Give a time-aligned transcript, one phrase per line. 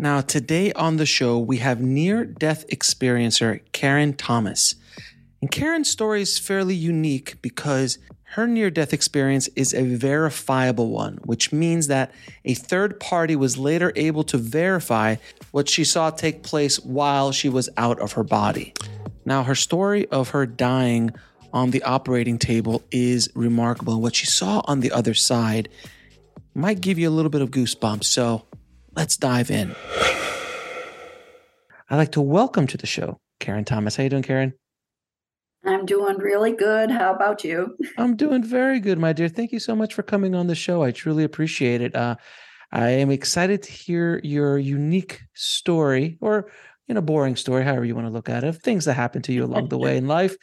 [0.00, 4.76] Now, today on the show, we have near death experiencer Karen Thomas.
[5.40, 7.98] And Karen's story is fairly unique because
[8.34, 12.12] her near death experience is a verifiable one, which means that
[12.44, 15.16] a third party was later able to verify
[15.50, 18.74] what she saw take place while she was out of her body.
[19.24, 21.10] Now, her story of her dying
[21.52, 23.94] on the operating table is remarkable.
[23.94, 25.68] And what she saw on the other side
[26.54, 28.04] might give you a little bit of goosebumps.
[28.04, 28.44] So
[28.98, 29.76] let's dive in.
[31.88, 33.94] I'd like to welcome to the show Karen Thomas.
[33.94, 34.54] How you doing, Karen?
[35.64, 36.90] I'm doing really good.
[36.90, 37.76] How about you?
[37.96, 39.28] I'm doing very good, my dear.
[39.28, 40.82] Thank you so much for coming on the show.
[40.82, 41.94] I truly appreciate it.
[41.94, 42.16] Uh,
[42.72, 46.50] I am excited to hear your unique story, or
[46.88, 49.22] you know, boring story, however you want to look at it, of things that happened
[49.24, 50.34] to you along the way in life.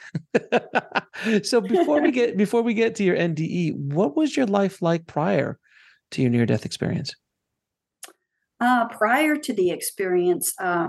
[1.43, 5.07] so before we get before we get to your NDE, what was your life like
[5.07, 5.59] prior
[6.11, 7.15] to your near death experience?
[8.59, 10.87] Uh, prior to the experience, uh,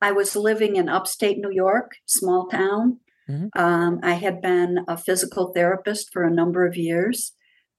[0.00, 3.00] I was living in upstate New York, small town.
[3.28, 3.58] Mm-hmm.
[3.60, 7.32] Um, I had been a physical therapist for a number of years.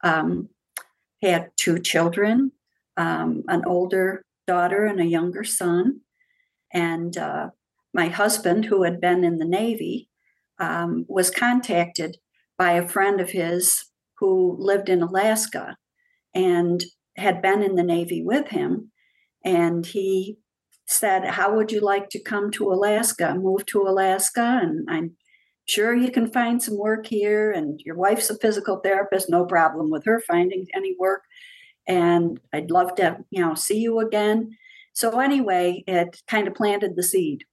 [0.04, 0.50] Um,
[1.22, 2.52] had two children,
[2.96, 6.02] um, an older daughter and a younger son.
[6.72, 7.50] And uh,
[7.94, 10.10] my husband, who had been in the Navy,
[10.60, 12.18] um, was contacted
[12.58, 13.86] by a friend of his
[14.20, 15.78] who lived in Alaska
[16.34, 16.84] and
[17.16, 18.92] had been in the Navy with him.
[19.44, 20.38] And he
[20.88, 23.36] said, How would you like to come to Alaska?
[23.36, 25.16] Move to Alaska, and I'm
[25.66, 27.52] sure you can find some work here.
[27.52, 31.24] And your wife's a physical therapist, no problem with her finding any work.
[31.88, 34.58] And I'd love to, you know, see you again.
[34.94, 37.44] So anyway, it kind of planted the seed.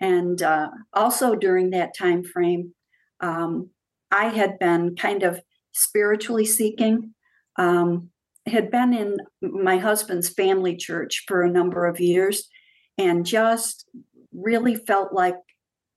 [0.00, 2.74] And uh, also during that time frame,
[3.20, 3.70] um,
[4.10, 5.40] I had been kind of
[5.72, 7.14] spiritually seeking.
[7.56, 8.10] Um,
[8.46, 12.48] had been in my husband's family church for a number of years,
[12.98, 13.88] and just
[14.32, 15.36] really felt like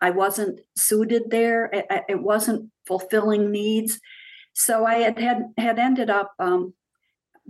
[0.01, 1.69] I wasn't suited there.
[1.71, 3.99] It, it wasn't fulfilling needs.
[4.53, 6.73] So I had had, had ended up um,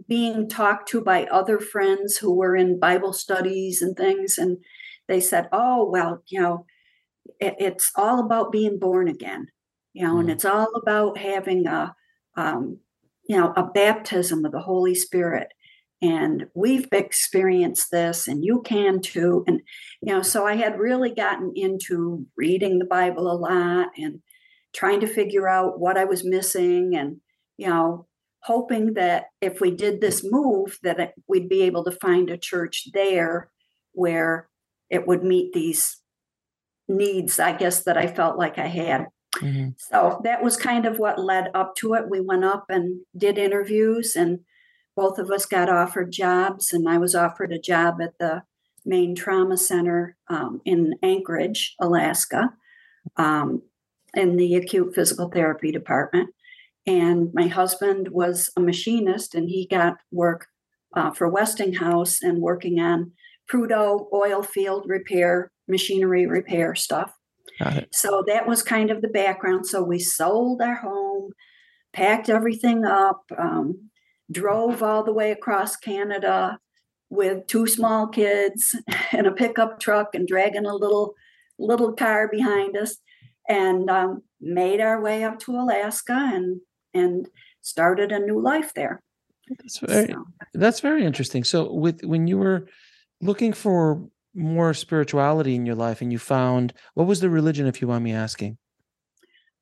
[0.08, 4.58] being talked to by other friends who were in Bible studies and things, and
[5.08, 6.66] they said, "Oh, well, you know,
[7.40, 9.48] it, it's all about being born again,
[9.94, 10.22] you know, mm.
[10.22, 11.96] and it's all about having a,
[12.38, 12.80] um,
[13.28, 15.50] you know, a baptism of the Holy Spirit."
[16.02, 19.44] And we've experienced this, and you can too.
[19.48, 19.62] And
[20.02, 24.22] you know, so I had really gotten into reading the Bible a lot and
[24.74, 27.18] trying to figure out what I was missing, and
[27.58, 28.08] you know,
[28.46, 32.88] hoping that if we did this move that we'd be able to find a church
[32.94, 33.50] there
[33.94, 34.48] where
[34.92, 35.98] it would meet these
[36.88, 39.70] needs i guess that i felt like i had mm-hmm.
[39.78, 43.38] so that was kind of what led up to it we went up and did
[43.38, 44.40] interviews and
[44.96, 48.42] both of us got offered jobs and i was offered a job at the
[48.86, 52.54] main trauma center um, in anchorage alaska
[53.18, 53.62] um,
[54.14, 56.30] in the acute physical therapy department
[56.88, 60.48] and my husband was a machinist and he got work
[60.96, 63.12] uh, for Westinghouse and working on
[63.52, 67.14] Prudhoe oil field repair, machinery repair stuff.
[67.94, 69.66] So that was kind of the background.
[69.66, 71.32] So we sold our home,
[71.94, 73.90] packed everything up, um,
[74.32, 76.60] drove all the way across Canada
[77.10, 78.76] with two small kids
[79.12, 81.14] and a pickup truck and dragging a little
[81.58, 82.98] little car behind us
[83.48, 86.60] and um, made our way up to Alaska and
[86.94, 87.28] and
[87.62, 89.02] started a new life there.
[89.50, 90.26] That's very so.
[90.54, 91.44] that's very interesting.
[91.44, 92.68] So with when you were
[93.22, 97.82] looking for more spirituality in your life and you found what was the religion if
[97.82, 98.58] you want me asking?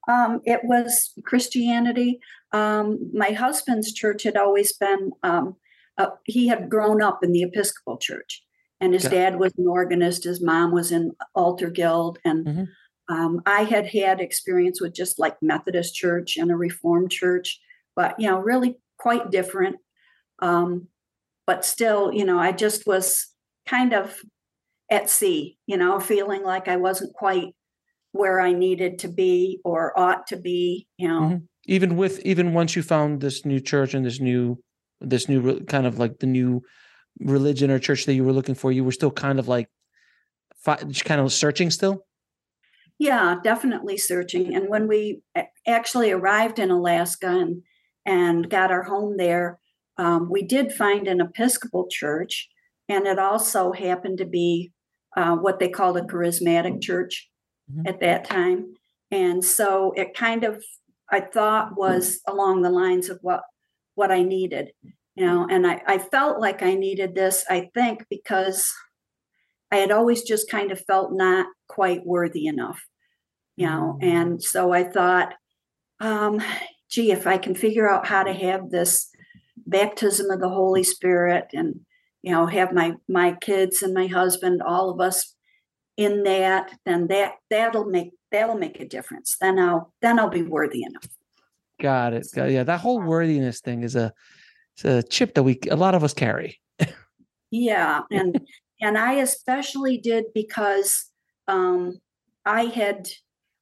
[0.07, 2.19] Um, it was Christianity.
[2.51, 5.55] Um, my husband's church had always been, um,
[5.97, 8.43] uh, he had grown up in the Episcopal church.
[8.81, 10.25] And his dad was an organist.
[10.25, 13.15] His mom was in altar guild, and mm-hmm.
[13.15, 17.61] um, I had had experience with just like Methodist church and a Reformed church,
[17.95, 19.77] but you know, really quite different.
[20.39, 20.89] Um,
[21.47, 23.27] but still, you know, I just was
[23.65, 24.19] kind of
[24.93, 27.55] at sea, you know, feeling like I wasn't quite
[28.11, 31.21] where I needed to be or ought to be, you know.
[31.21, 31.45] Mm-hmm.
[31.65, 34.61] Even with even once you found this new church and this new
[35.01, 36.61] this new kind of like the new
[37.19, 39.67] religion or church that you were looking for, you were still kind of like
[40.65, 42.05] kind of searching still?
[42.99, 44.55] Yeah, definitely searching.
[44.55, 45.21] And when we
[45.67, 47.63] actually arrived in Alaska and
[48.05, 49.59] and got our home there,
[49.97, 52.49] um, we did find an Episcopal church,
[52.87, 54.71] and it also happened to be
[55.15, 57.29] uh, what they called a charismatic church
[57.71, 57.87] mm-hmm.
[57.87, 58.73] at that time.
[59.11, 60.63] And so it kind of,
[61.11, 63.41] I thought, was along the lines of what
[63.95, 64.71] what I needed,
[65.15, 65.47] you know.
[65.49, 67.45] And I, I felt like I needed this.
[67.47, 68.71] I think because
[69.71, 72.83] I had always just kind of felt not quite worthy enough,
[73.55, 73.97] you know.
[74.01, 74.07] Mm-hmm.
[74.07, 75.33] And so I thought,
[75.99, 76.41] um,
[76.89, 79.09] gee, if I can figure out how to have this
[79.65, 81.81] baptism of the Holy Spirit and
[82.23, 85.35] you know have my my kids and my husband all of us
[85.97, 89.37] in that then that that'll make that'll make a difference.
[89.39, 91.07] Then i'll then i'll be worthy enough.
[91.79, 92.27] Got it.
[92.33, 94.11] Got, yeah that whole worthiness thing is a
[94.75, 96.59] it's a chip that we a lot of us carry.
[97.51, 98.39] Yeah and
[98.81, 101.11] and i especially did because
[101.47, 101.99] um
[102.45, 103.07] i had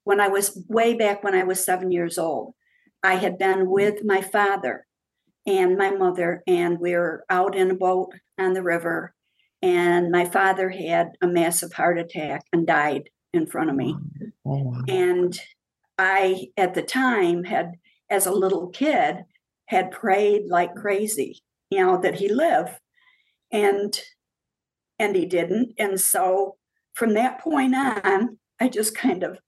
[0.04, 2.54] when i was way back when i was seven years old
[3.04, 4.86] i had been with my father
[5.46, 9.14] and my mother, and we were out in a boat on the river.
[9.62, 13.96] And my father had a massive heart attack and died in front of me.
[14.46, 14.82] Oh, wow.
[14.88, 15.40] And
[15.98, 17.74] I, at the time, had,
[18.10, 19.24] as a little kid,
[19.68, 22.80] had prayed like crazy, you know, that he live.
[23.52, 24.00] And
[25.02, 25.74] and he didn't.
[25.80, 26.58] And so
[26.94, 29.40] from that point on, I just kind of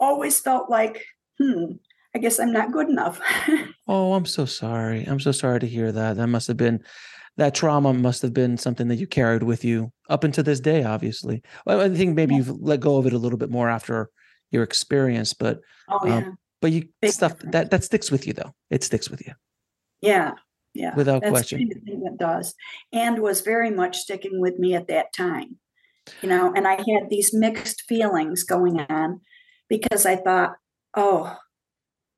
[0.00, 1.04] always felt like,
[1.38, 1.74] hmm,
[2.14, 3.20] I guess I'm not good enough.
[3.88, 5.04] oh, I'm so sorry.
[5.04, 6.16] I'm so sorry to hear that.
[6.16, 6.82] That must have been
[7.36, 10.84] that trauma must have been something that you carried with you up until this day,
[10.84, 11.42] obviously.
[11.66, 14.10] I think maybe you've let go of it a little bit more after
[14.50, 16.16] your experience, but oh, um, yeah.
[16.16, 17.52] um, but you Big stuff difference.
[17.52, 18.54] that that sticks with you though.
[18.70, 19.32] It sticks with you.
[20.00, 20.32] Yeah.
[20.74, 20.94] Yeah.
[20.94, 21.68] Without That's question.
[21.68, 22.54] The thing that does.
[22.92, 25.56] And was very much sticking with me at that time.
[26.20, 29.20] You know, and I had these mixed feelings going on
[29.68, 30.54] because I thought,
[30.96, 31.36] oh,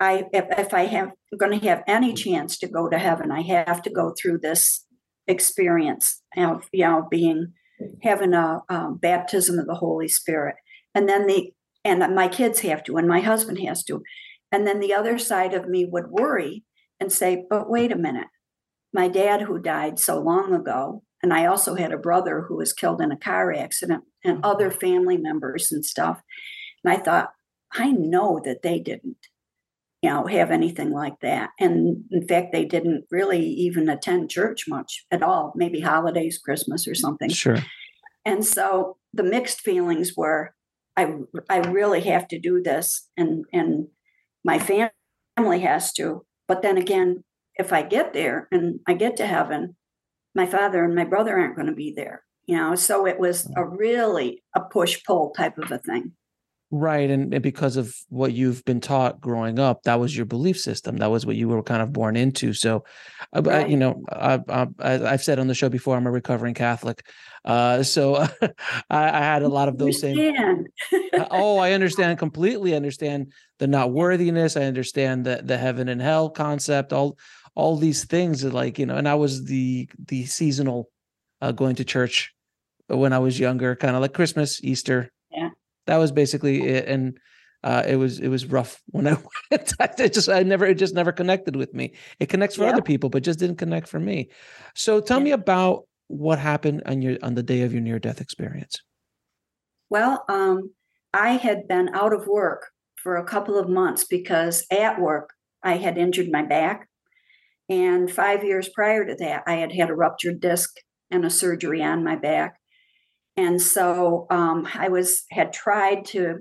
[0.00, 3.42] I if, if I have going to have any chance to go to heaven, I
[3.42, 4.83] have to go through this
[5.26, 7.52] experience of you know being
[8.02, 10.56] having a um, baptism of the Holy Spirit,
[10.94, 11.52] and then the
[11.84, 14.02] and my kids have to, and my husband has to,
[14.50, 16.64] and then the other side of me would worry
[16.98, 18.28] and say, but wait a minute,
[18.92, 22.72] my dad who died so long ago, and I also had a brother who was
[22.72, 26.20] killed in a car accident, and other family members and stuff,
[26.82, 27.30] and I thought,
[27.72, 29.18] I know that they didn't
[30.04, 31.48] you know, have anything like that.
[31.58, 36.86] And in fact, they didn't really even attend church much at all, maybe holidays, Christmas
[36.86, 37.30] or something.
[37.30, 37.56] Sure.
[38.26, 40.54] And so the mixed feelings were
[40.94, 41.14] I
[41.48, 43.86] I really have to do this and and
[44.44, 46.26] my family has to.
[46.46, 47.24] But then again,
[47.54, 49.74] if I get there and I get to heaven,
[50.34, 52.24] my father and my brother aren't going to be there.
[52.44, 53.78] You know, so it was a mm.
[53.78, 56.12] really a push pull type of a thing.
[56.76, 57.08] Right.
[57.08, 60.96] And, and, because of what you've been taught growing up, that was your belief system.
[60.96, 62.52] That was what you were kind of born into.
[62.52, 62.84] So,
[63.32, 63.66] uh, right.
[63.66, 64.40] I, you know, I,
[64.80, 67.06] have said on the show before, I'm a recovering Catholic.
[67.44, 68.48] Uh, so I,
[68.90, 70.66] I, had a lot of those same.
[70.92, 72.74] Uh, oh, I understand completely.
[72.74, 74.56] Understand the not worthiness.
[74.56, 76.92] I understand the the heaven and hell concept.
[76.92, 77.16] All
[77.54, 78.96] all these things like you know.
[78.96, 80.88] And I was the the seasonal
[81.40, 82.34] uh, going to church
[82.88, 85.12] when I was younger, kind of like Christmas, Easter,
[85.86, 86.88] that was basically it.
[86.88, 87.18] And
[87.64, 89.16] uh, it was it was rough when I
[89.50, 89.74] went.
[89.80, 91.94] it just I never it just never connected with me.
[92.20, 92.70] It connects for yeah.
[92.70, 94.28] other people, but just didn't connect for me.
[94.74, 95.24] So tell yeah.
[95.24, 98.80] me about what happened on your on the day of your near death experience.
[99.88, 100.72] Well, um,
[101.12, 105.30] I had been out of work for a couple of months because at work
[105.62, 106.88] I had injured my back,
[107.70, 110.76] and five years prior to that I had had a ruptured disc
[111.10, 112.58] and a surgery on my back
[113.36, 116.38] and so um, I was had tried to,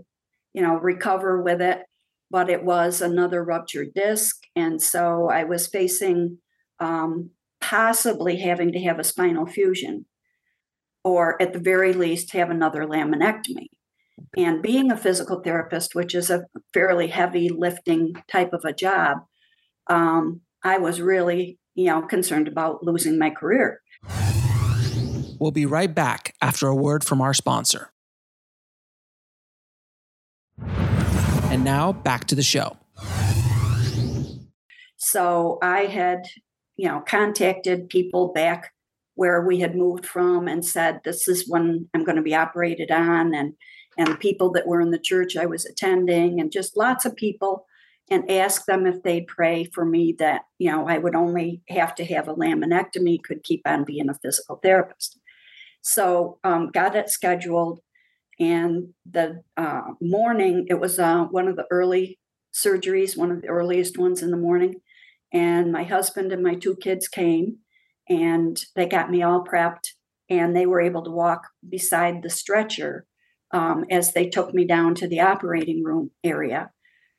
[0.54, 1.84] you know, recover with it,
[2.30, 6.38] but it was another ruptured disc, and so I was facing
[6.80, 7.32] um,
[7.62, 10.06] possibly having to have a spinal fusion,
[11.04, 13.68] or at the very least have another laminectomy.
[14.38, 19.20] And being a physical therapist, which is a fairly heavy lifting type of a job,
[19.88, 23.82] um, I was really, you know, concerned about losing my career.
[25.44, 27.90] We'll be right back after a word from our sponsor.
[30.58, 32.78] And now back to the show.
[34.96, 36.28] So I had,
[36.78, 38.72] you know, contacted people back
[39.16, 42.90] where we had moved from and said, this is when I'm going to be operated
[42.90, 43.56] on and
[43.98, 47.66] and people that were in the church I was attending and just lots of people
[48.10, 51.96] and asked them if they'd pray for me that, you know, I would only have
[51.96, 55.20] to have a laminectomy, could keep on being a physical therapist.
[55.84, 57.82] So um, got it scheduled.
[58.40, 62.20] And the uh, morning, it was uh, one of the early
[62.54, 64.76] surgeries, one of the earliest ones in the morning.
[65.32, 67.58] And my husband and my two kids came
[68.10, 69.90] and they got me all prepped
[70.30, 73.06] and they were able to walk beside the stretcher
[73.52, 76.72] um, as they took me down to the operating room area.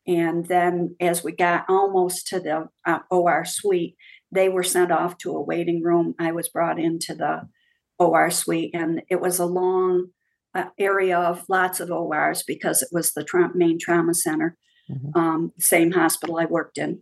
[0.06, 3.96] And then, as we got almost to the uh, OR suite,
[4.30, 6.14] they were sent off to a waiting room.
[6.18, 7.48] I was brought into the
[8.04, 10.08] OR suite, and it was a long
[10.54, 14.56] uh, area of lots of ORs because it was the tra- main trauma center,
[14.90, 15.18] mm-hmm.
[15.18, 17.00] um, same hospital I worked in.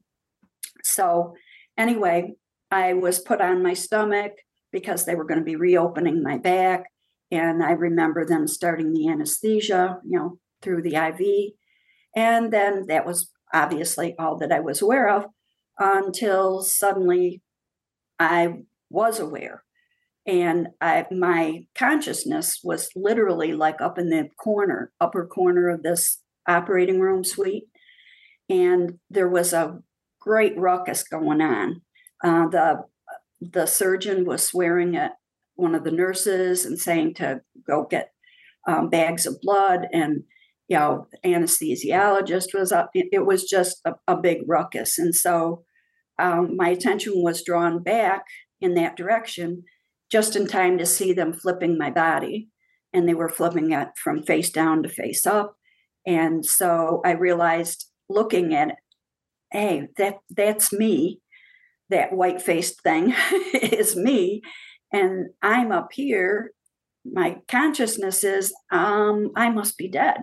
[0.82, 1.34] So,
[1.76, 2.32] anyway,
[2.70, 4.32] I was put on my stomach
[4.72, 6.84] because they were going to be reopening my back.
[7.30, 11.52] And I remember them starting the anesthesia, you know, through the IV.
[12.16, 15.26] And then that was obviously all that I was aware of
[15.78, 17.42] until suddenly
[18.18, 18.54] I
[18.90, 19.64] was aware.
[20.26, 26.20] And I, my consciousness was literally like up in the corner, upper corner of this
[26.48, 27.64] operating room suite.
[28.48, 29.80] And there was a
[30.20, 31.82] great ruckus going on.
[32.22, 32.84] Uh, the
[33.40, 35.12] the surgeon was swearing at
[35.56, 38.12] one of the nurses and saying to go get
[38.68, 40.22] um, bags of blood and
[40.68, 45.64] you know anesthesiologist was up it, it was just a, a, big ruckus and so
[46.20, 48.22] um, my attention was drawn back
[48.60, 49.64] in that direction
[50.12, 52.48] just in time to see them flipping my body
[52.92, 55.56] and they were flipping it from face down to face up
[56.06, 58.76] and so i realized looking at it
[59.50, 61.20] hey that that's me
[61.88, 63.14] that white faced thing
[63.54, 64.42] is me
[64.92, 66.52] and I'm up here,
[67.04, 70.18] my consciousness is um, I must be dead.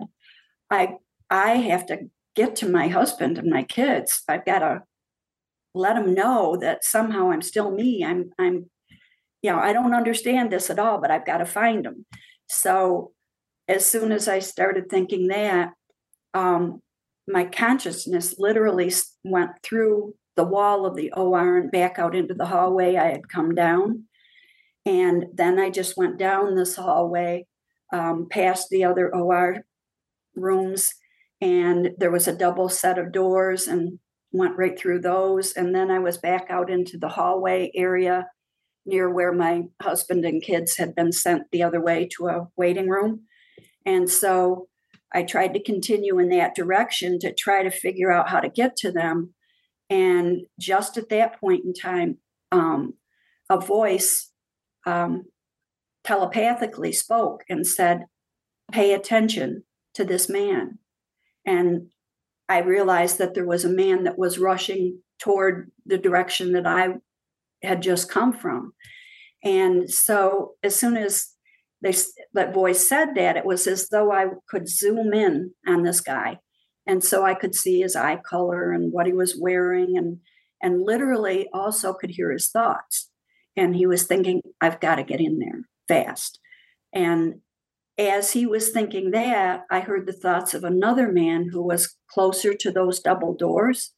[0.70, 0.94] I
[1.28, 4.22] I have to get to my husband and my kids.
[4.28, 4.82] I've got to
[5.74, 8.04] let them know that somehow I'm still me.
[8.04, 8.70] I'm I'm
[9.42, 12.04] you know, I don't understand this at all, but I've got to find them.
[12.48, 13.12] So
[13.68, 15.72] as soon as I started thinking that,
[16.34, 16.82] um,
[17.26, 18.92] my consciousness literally
[19.24, 23.28] went through the wall of the OR and back out into the hallway I had
[23.28, 24.04] come down.
[24.86, 27.46] And then I just went down this hallway,
[27.92, 29.58] um, past the other OR
[30.34, 30.94] rooms,
[31.40, 33.98] and there was a double set of doors and
[34.32, 35.52] went right through those.
[35.52, 38.26] And then I was back out into the hallway area
[38.86, 42.88] near where my husband and kids had been sent the other way to a waiting
[42.88, 43.22] room.
[43.84, 44.68] And so
[45.12, 48.76] I tried to continue in that direction to try to figure out how to get
[48.76, 49.34] to them.
[49.88, 52.18] And just at that point in time,
[52.52, 52.94] um,
[53.48, 54.30] a voice
[54.86, 55.24] um,
[56.04, 58.04] telepathically spoke and said,
[58.70, 60.78] Pay attention to this man.
[61.44, 61.88] And
[62.48, 66.94] I realized that there was a man that was rushing toward the direction that I
[67.62, 68.72] had just come from.
[69.42, 71.28] And so as soon as
[71.82, 71.94] they
[72.34, 76.38] that voice said that, it was as though I could zoom in on this guy.
[76.86, 80.18] And so I could see his eye color and what he was wearing and
[80.62, 83.10] and literally also could hear his thoughts
[83.56, 86.38] and he was thinking, I've got to get in there fast.
[86.92, 87.40] And
[87.98, 92.54] as he was thinking that, I heard the thoughts of another man who was closer
[92.54, 93.92] to those double doors.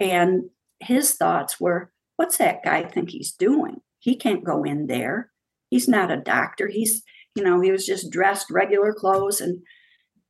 [0.00, 0.44] And
[0.80, 3.76] his thoughts were, What's that guy think he's doing?
[3.98, 5.30] He can't go in there.
[5.70, 6.68] He's not a doctor.
[6.68, 7.02] He's,
[7.34, 9.40] you know, he was just dressed regular clothes.
[9.40, 9.62] And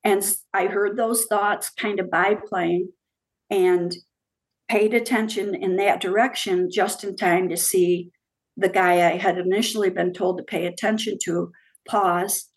[0.04, 0.22] and
[0.52, 2.88] I heard those thoughts kind of biplaying
[3.50, 3.94] and
[4.68, 8.10] paid attention in that direction just in time to see
[8.56, 11.50] the guy I had initially been told to pay attention to
[11.88, 12.48] pause.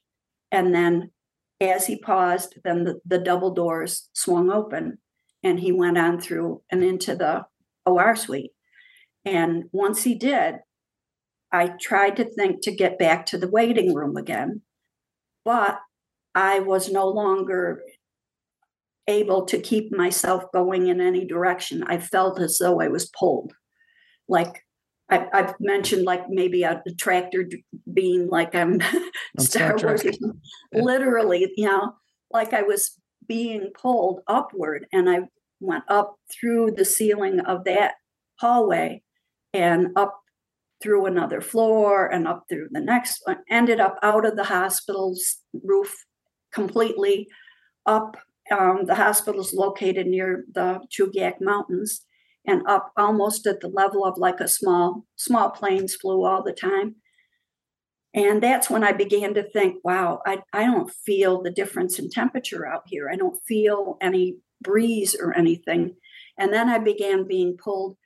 [0.51, 1.12] And then
[1.60, 5.00] as he paused, then the, the double doors swung open
[5.43, 7.46] and he went on through and into the
[7.86, 8.51] OR suite.
[9.27, 10.60] And once he did,
[11.51, 14.62] I tried to think to get back to the waiting room again,
[15.43, 15.79] but
[16.34, 17.81] I was no longer
[19.07, 21.84] able to keep myself going in any direction.
[21.88, 23.53] I felt as though I was pulled,
[24.29, 24.63] like
[25.10, 27.50] I, have mentioned like maybe a, tractor
[27.93, 28.79] beam like I'm
[29.39, 30.05] Star Wars,
[30.74, 31.96] literally, you know,
[32.31, 35.27] like I was being pulled upward, and I
[35.60, 37.96] went up through the ceiling of that
[38.39, 39.01] hallway
[39.53, 40.19] and up
[40.81, 45.37] through another floor and up through the next one, ended up out of the hospital's
[45.63, 46.05] roof
[46.53, 47.27] completely
[47.85, 48.17] up.
[48.51, 52.05] Um, the hospital is located near the Chugach Mountains
[52.45, 56.53] and up almost at the level of like a small, small planes flew all the
[56.53, 56.95] time.
[58.13, 62.09] And that's when I began to think, wow, I, I don't feel the difference in
[62.09, 63.09] temperature out here.
[63.11, 65.95] I don't feel any breeze or anything.
[66.39, 67.97] And then I began being pulled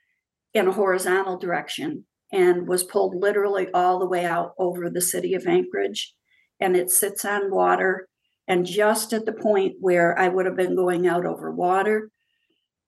[0.54, 5.34] in a horizontal direction and was pulled literally all the way out over the city
[5.34, 6.14] of Anchorage.
[6.60, 8.08] And it sits on water.
[8.48, 12.10] And just at the point where I would have been going out over water,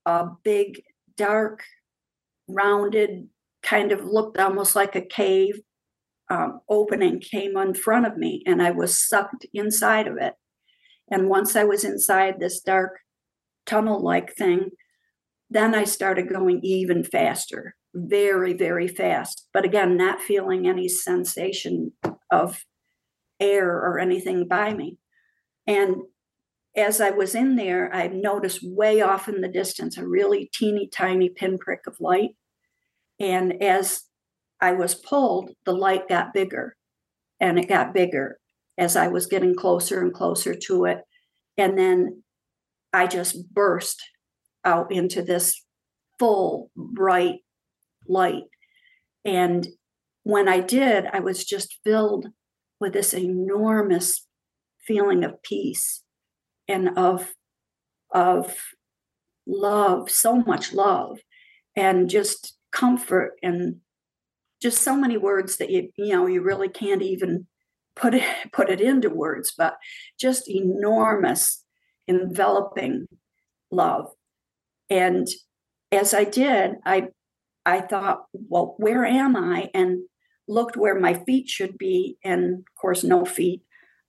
[0.07, 0.83] a big,
[1.17, 1.63] dark,
[2.49, 3.29] rounded,
[3.63, 5.61] kind of looked almost like a cave
[6.31, 10.35] um, opening came in front of me, and I was sucked inside of it.
[11.11, 12.99] And once I was inside this dark
[13.67, 14.71] tunnel like thing,
[15.51, 19.49] then I started going even faster, very, very fast.
[19.53, 21.93] But again, not feeling any sensation
[22.31, 22.65] of
[23.41, 24.99] air or anything by me.
[25.67, 25.97] And
[26.77, 30.89] as I was in there, I noticed way off in the distance a really teeny
[30.89, 32.31] tiny pinprick of light.
[33.21, 34.03] And as
[34.61, 36.77] I was pulled, the light got bigger
[37.39, 38.39] and it got bigger
[38.77, 40.99] as I was getting closer and closer to it.
[41.57, 42.25] And then
[42.93, 44.03] I just burst
[44.65, 45.63] out into this
[46.19, 47.41] full bright
[48.07, 48.45] light.
[49.25, 49.67] And
[50.23, 52.29] when I did, I was just filled
[52.81, 54.27] with this enormous
[54.87, 56.03] feeling of peace
[56.69, 57.35] and of
[58.13, 58.57] of
[59.47, 61.19] love, so much love,
[61.77, 63.77] and just comfort and
[64.63, 67.47] just so many words that you you know you really can't even
[67.97, 69.77] put it put it into words, but
[70.19, 71.65] just enormous
[72.09, 73.07] enveloping
[73.71, 74.09] love.
[74.91, 75.27] And
[75.93, 77.09] as I did, I
[77.67, 79.71] I thought, well, where am I?
[79.73, 80.03] And
[80.47, 83.63] looked where my feet should be, and of course, no feet,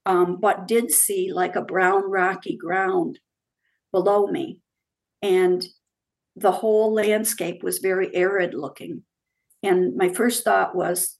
[0.04, 3.18] um, but did see like a brown rocky ground
[3.92, 4.60] below me.
[5.22, 5.66] And
[6.36, 9.02] the whole landscape was very arid looking.
[9.62, 11.18] And my first thought was,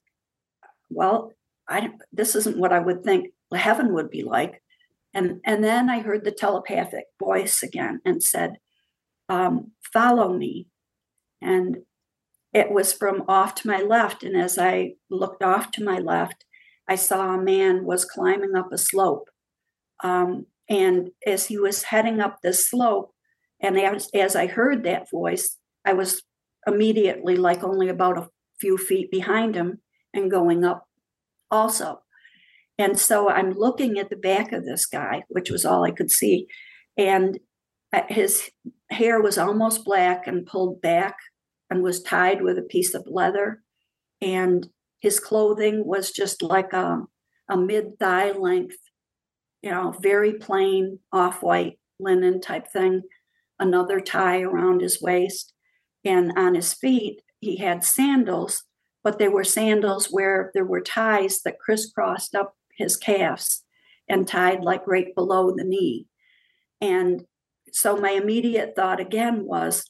[0.89, 1.33] well,
[1.67, 4.61] I, this isn't what I would think heaven would be like.
[5.13, 8.59] And, and then I heard the telepathic voice again and said,
[9.29, 10.67] um, Follow me.
[11.41, 11.77] And
[12.53, 14.23] it was from off to my left.
[14.23, 16.45] And as I looked off to my left,
[16.87, 19.29] I saw a man was climbing up a slope.
[20.03, 23.13] Um, and as he was heading up this slope,
[23.61, 26.21] and as, as I heard that voice, I was
[26.65, 29.79] immediately like only about a few feet behind him
[30.13, 30.85] and going up
[31.49, 32.01] also.
[32.77, 36.11] And so I'm looking at the back of this guy, which was all I could
[36.11, 36.47] see.
[36.97, 37.39] And
[37.91, 38.49] uh, his
[38.89, 41.17] hair was almost black and pulled back
[41.69, 43.61] and was tied with a piece of leather.
[44.21, 44.67] And
[44.99, 47.03] his clothing was just like a,
[47.49, 48.77] a mid thigh length,
[49.61, 53.03] you know, very plain off white linen type thing,
[53.59, 55.53] another tie around his waist.
[56.05, 58.63] And on his feet, he had sandals,
[59.03, 63.63] but they were sandals where there were ties that crisscrossed up his calves
[64.07, 66.07] and tied like right below the knee.
[66.79, 67.25] And
[67.71, 69.89] so my immediate thought again was,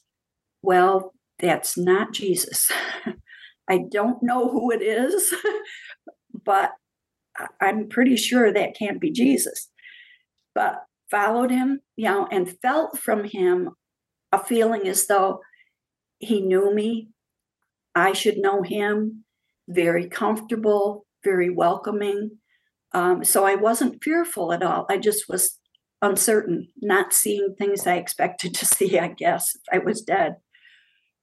[0.62, 2.70] well, that's not Jesus.
[3.68, 5.34] I don't know who it is,
[6.44, 6.72] but
[7.60, 9.70] I'm pretty sure that can't be Jesus.
[10.54, 13.70] But followed him, you know, and felt from him
[14.32, 15.40] a feeling as though
[16.18, 17.08] he knew me.
[17.94, 19.24] I should know him.
[19.68, 22.38] Very comfortable, very welcoming.
[22.92, 24.86] Um, so I wasn't fearful at all.
[24.88, 25.57] I just was
[26.02, 30.36] uncertain, not seeing things I expected to see, I guess, if I was dead.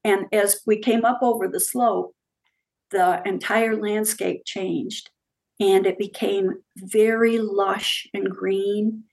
[0.04, 2.16] And as we came up over the slope,
[2.92, 5.10] the entire landscape changed
[5.60, 9.04] and it became very lush and green.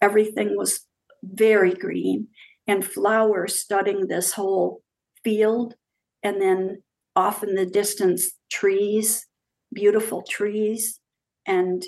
[0.00, 0.86] Everything was
[1.22, 2.28] very green
[2.66, 4.82] and flowers studding this whole
[5.24, 5.74] field.
[6.22, 6.82] And then
[7.14, 9.26] off in the distance, trees,
[9.72, 11.00] beautiful trees.
[11.46, 11.84] And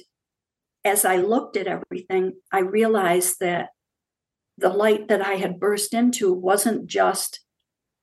[0.85, 3.71] as I looked at everything, I realized that
[4.57, 7.41] the light that I had burst into wasn't just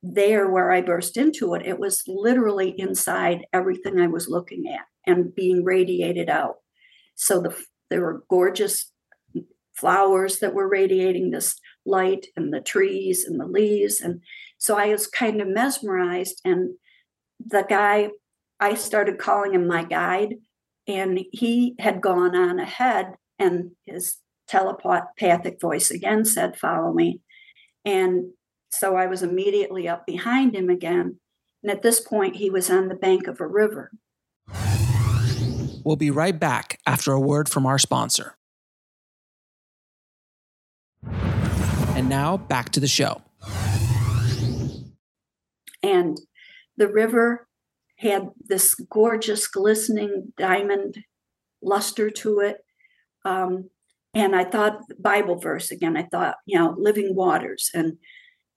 [0.02, 1.66] there where I burst into it.
[1.66, 6.58] It was literally inside everything I was looking at and being radiated out.
[7.16, 7.56] So the,
[7.90, 8.92] there were gorgeous
[9.74, 14.00] flowers that were radiating this light and the trees and the leaves.
[14.00, 14.22] And
[14.58, 16.42] so I was kind of mesmerized.
[16.46, 16.76] And
[17.46, 18.10] the guy,
[18.60, 20.36] I started calling him my guide,
[20.88, 24.18] and he had gone on ahead, and his
[24.48, 27.22] telepathic voice again said, Follow me.
[27.84, 28.32] And
[28.70, 31.20] so I was immediately up behind him again.
[31.64, 33.92] And at this point, he was on the bank of a river.
[35.84, 38.36] We'll be right back after a word from our sponsor.
[41.04, 43.22] And now back to the show.
[45.82, 46.20] And
[46.78, 47.48] the river
[47.98, 50.98] had this gorgeous, glistening diamond
[51.62, 52.58] luster to it.
[53.24, 53.70] Um,
[54.14, 55.98] and I thought Bible verse again.
[55.98, 57.98] I thought, you know, living waters, and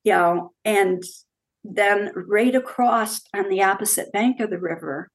[0.04, 1.02] you know, and
[1.64, 5.10] then right across on the opposite bank of the river,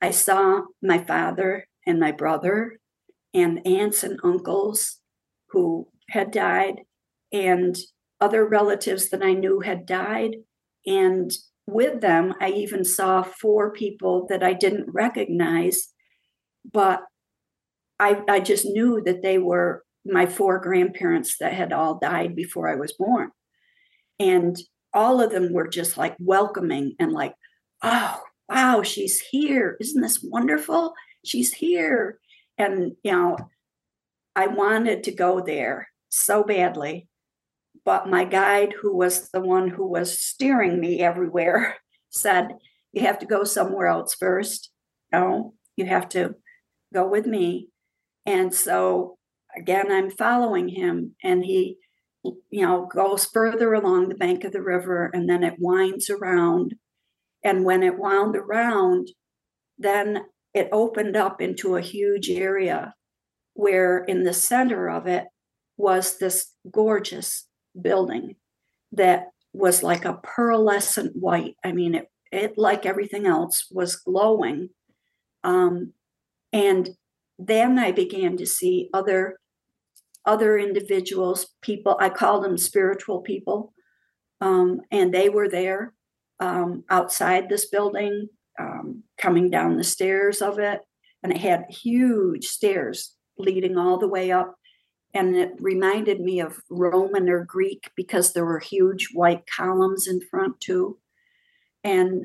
[0.00, 2.78] I saw my father and my brother
[3.34, 5.00] and aunts and uncles
[5.48, 6.82] who had died,
[7.32, 7.76] and
[8.20, 10.36] other relatives that I knew had died.
[10.86, 11.32] And
[11.66, 15.88] with them, I even saw four people that I didn't recognize,
[16.70, 17.02] but
[17.98, 22.68] I, I just knew that they were my four grandparents that had all died before
[22.68, 23.30] I was born.
[24.18, 24.56] And
[24.92, 27.34] all of them were just like welcoming and like,
[27.82, 29.76] oh, wow, she's here.
[29.80, 30.92] Isn't this wonderful?
[31.24, 32.18] She's here.
[32.58, 33.36] And, you know,
[34.36, 37.08] I wanted to go there so badly.
[37.84, 41.76] But my guide, who was the one who was steering me everywhere,
[42.10, 42.48] said,
[42.92, 44.70] You have to go somewhere else first.
[45.12, 46.36] No, you have to
[46.92, 47.68] go with me.
[48.26, 49.18] And so
[49.56, 51.76] again, I'm following him, and he,
[52.22, 56.74] you know, goes further along the bank of the river, and then it winds around.
[57.42, 59.08] And when it wound around,
[59.78, 62.94] then it opened up into a huge area
[63.54, 65.26] where in the center of it
[65.76, 67.46] was this gorgeous
[67.80, 68.36] building
[68.92, 71.56] that was like a pearlescent white.
[71.64, 74.70] I mean, it, it like everything else was glowing.
[75.42, 75.92] Um,
[76.52, 76.90] and
[77.38, 79.38] then I began to see other
[80.26, 81.98] other individuals, people.
[82.00, 83.74] I call them spiritual people,
[84.40, 85.92] um, and they were there
[86.40, 90.80] um, outside this building, um, coming down the stairs of it,
[91.22, 94.56] and it had huge stairs leading all the way up
[95.14, 100.20] and it reminded me of Roman or Greek because there were huge white columns in
[100.20, 100.98] front too,
[101.84, 102.24] and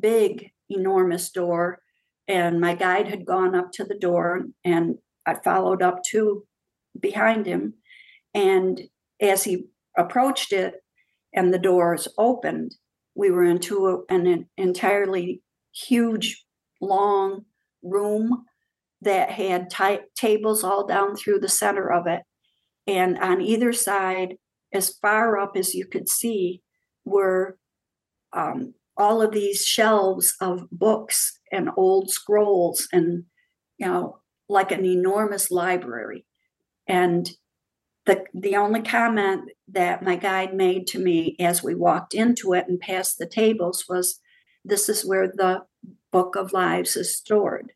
[0.00, 1.80] big, enormous door.
[2.26, 6.46] And my guide had gone up to the door, and I followed up to
[6.98, 7.74] behind him.
[8.32, 8.80] And
[9.20, 9.66] as he
[9.98, 10.76] approached it
[11.34, 12.74] and the doors opened,
[13.14, 15.42] we were into an entirely
[15.74, 16.44] huge,
[16.80, 17.44] long
[17.82, 18.46] room
[19.02, 22.22] that had t- tables all down through the center of it.
[22.86, 24.36] And on either side,
[24.72, 26.62] as far up as you could see,
[27.04, 27.58] were
[28.32, 33.24] um, all of these shelves of books and old scrolls, and
[33.78, 36.24] you know, like an enormous library.
[36.86, 37.30] And
[38.06, 42.66] the the only comment that my guide made to me as we walked into it
[42.68, 44.20] and past the tables was,
[44.64, 45.62] "This is where the
[46.10, 47.72] Book of Lives is stored."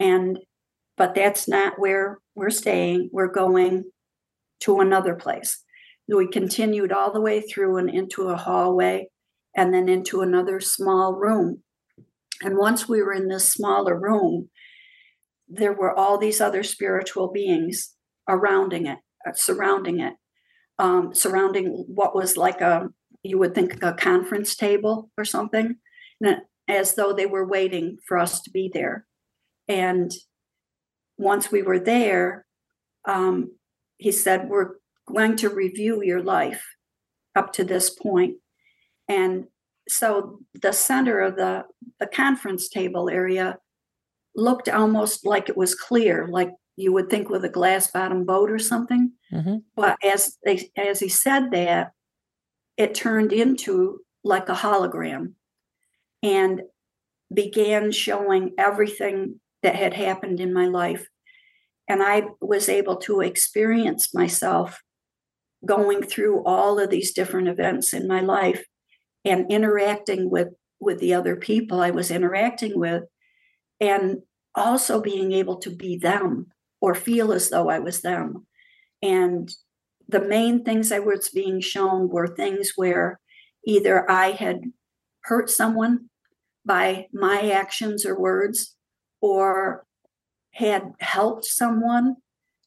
[0.00, 0.38] And
[0.96, 3.84] but that's not where we're staying we're going
[4.60, 5.64] to another place.
[6.08, 9.08] We continued all the way through and into a hallway
[9.56, 11.62] and then into another small room.
[12.42, 14.50] And once we were in this smaller room
[15.50, 17.94] there were all these other spiritual beings
[18.28, 20.14] surrounding it uh, surrounding it
[20.78, 22.88] um, surrounding what was like a
[23.22, 25.76] you would think a conference table or something
[26.68, 29.06] as though they were waiting for us to be there
[29.70, 30.12] and
[31.16, 32.44] once we were there,
[33.06, 33.52] um,
[33.98, 34.72] he said, We're
[35.06, 36.66] going to review your life
[37.36, 38.36] up to this point.
[39.08, 39.46] And
[39.88, 41.64] so the center of the,
[42.00, 43.58] the conference table area
[44.34, 48.50] looked almost like it was clear, like you would think with a glass bottom boat
[48.50, 49.12] or something.
[49.32, 49.58] Mm-hmm.
[49.76, 51.92] But as they as he said that,
[52.76, 55.34] it turned into like a hologram
[56.24, 56.62] and
[57.32, 61.06] began showing everything that had happened in my life.
[61.88, 64.80] And I was able to experience myself
[65.66, 68.64] going through all of these different events in my life
[69.24, 70.48] and interacting with
[70.80, 73.02] with the other people I was interacting with
[73.80, 74.22] and
[74.54, 76.46] also being able to be them
[76.80, 78.46] or feel as though I was them.
[79.02, 79.52] And
[80.08, 83.20] the main things I was being shown were things where
[83.64, 84.72] either I had
[85.24, 86.08] hurt someone
[86.64, 88.74] by my actions or words,
[89.20, 89.84] or
[90.52, 92.16] had helped someone.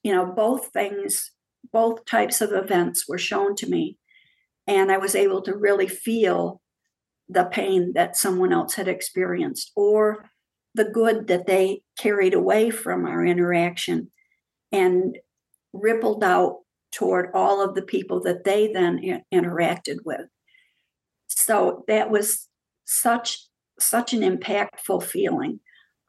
[0.03, 1.31] You know, both things,
[1.71, 3.97] both types of events were shown to me.
[4.67, 6.61] And I was able to really feel
[7.29, 10.25] the pain that someone else had experienced or
[10.75, 14.09] the good that they carried away from our interaction
[14.71, 15.17] and
[15.71, 16.59] rippled out
[16.91, 20.21] toward all of the people that they then interacted with.
[21.27, 22.47] So that was
[22.85, 23.39] such
[23.79, 25.59] such an impactful feeling.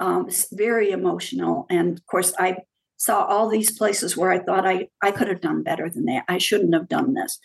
[0.00, 2.58] Um, very emotional, and of course, I
[2.96, 6.24] saw all these places where I thought I I could have done better than that.
[6.28, 7.38] I shouldn't have done this,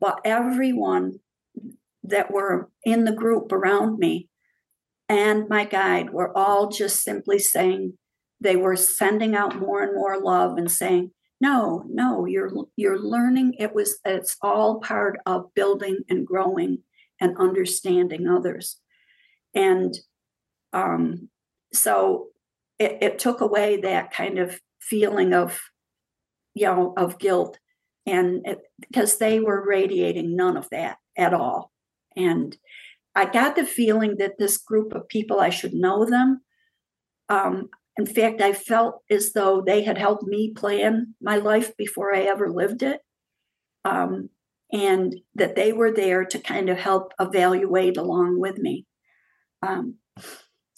[0.00, 1.20] but everyone
[2.02, 4.28] that were in the group around me
[5.08, 7.94] and my guide were all just simply saying
[8.40, 11.10] they were sending out more and more love and saying
[11.40, 13.54] no no you're you're learning.
[13.58, 16.78] It was it's all part of building and growing
[17.20, 18.80] and understanding others.
[19.54, 19.94] And
[20.72, 21.28] um
[21.72, 22.28] so
[22.78, 25.60] it, it took away that kind of feeling of
[26.54, 27.58] you know of guilt
[28.06, 28.44] and
[28.80, 31.72] because they were radiating none of that at all
[32.16, 32.56] and
[33.18, 36.42] I got the feeling that this group of people, I should know them.
[37.28, 42.14] Um, in fact, I felt as though they had helped me plan my life before
[42.14, 43.00] I ever lived it.
[43.84, 44.30] Um,
[44.70, 48.86] and that they were there to kind of help evaluate along with me.
[49.62, 49.96] Um,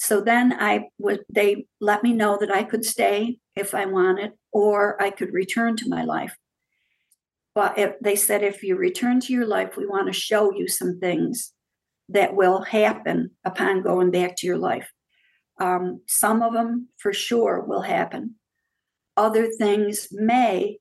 [0.00, 4.32] so then I would they let me know that I could stay if I wanted,
[4.50, 6.34] or I could return to my life.
[7.54, 10.68] But if they said if you return to your life, we want to show you
[10.68, 11.52] some things
[12.08, 14.90] that will happen upon going back to your life.
[15.60, 18.36] Um, some of them for sure will happen.
[19.18, 20.78] Other things may,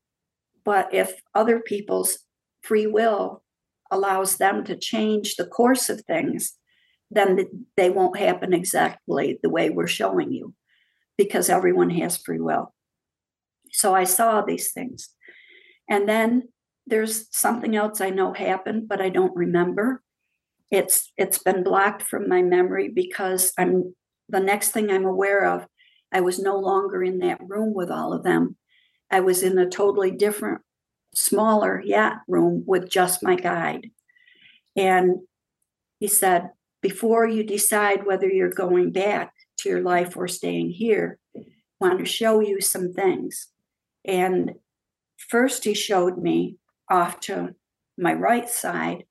[0.63, 2.19] but if other people's
[2.61, 3.43] free will
[3.91, 6.53] allows them to change the course of things,
[7.11, 10.53] then they won't happen exactly the way we're showing you
[11.17, 12.73] because everyone has free will.
[13.71, 15.09] So I saw these things.
[15.89, 16.49] And then
[16.87, 20.01] there's something else I know happened, but I don't remember
[20.71, 23.95] it's it's been blocked from my memory because i'm
[24.27, 25.65] the next thing i'm aware of
[26.11, 28.55] i was no longer in that room with all of them
[29.11, 30.61] i was in a totally different
[31.13, 33.89] smaller yacht room with just my guide
[34.75, 35.19] and
[35.99, 36.49] he said
[36.81, 41.41] before you decide whether you're going back to your life or staying here I
[41.79, 43.47] want to show you some things
[44.05, 44.55] and
[45.17, 46.57] first he showed me
[46.89, 47.55] off to
[47.97, 49.05] my right side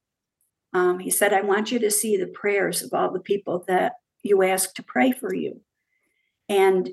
[0.75, 3.95] um, he said, I want you to see the prayers of all the people that
[4.23, 5.61] you asked to pray for you.
[6.49, 6.91] And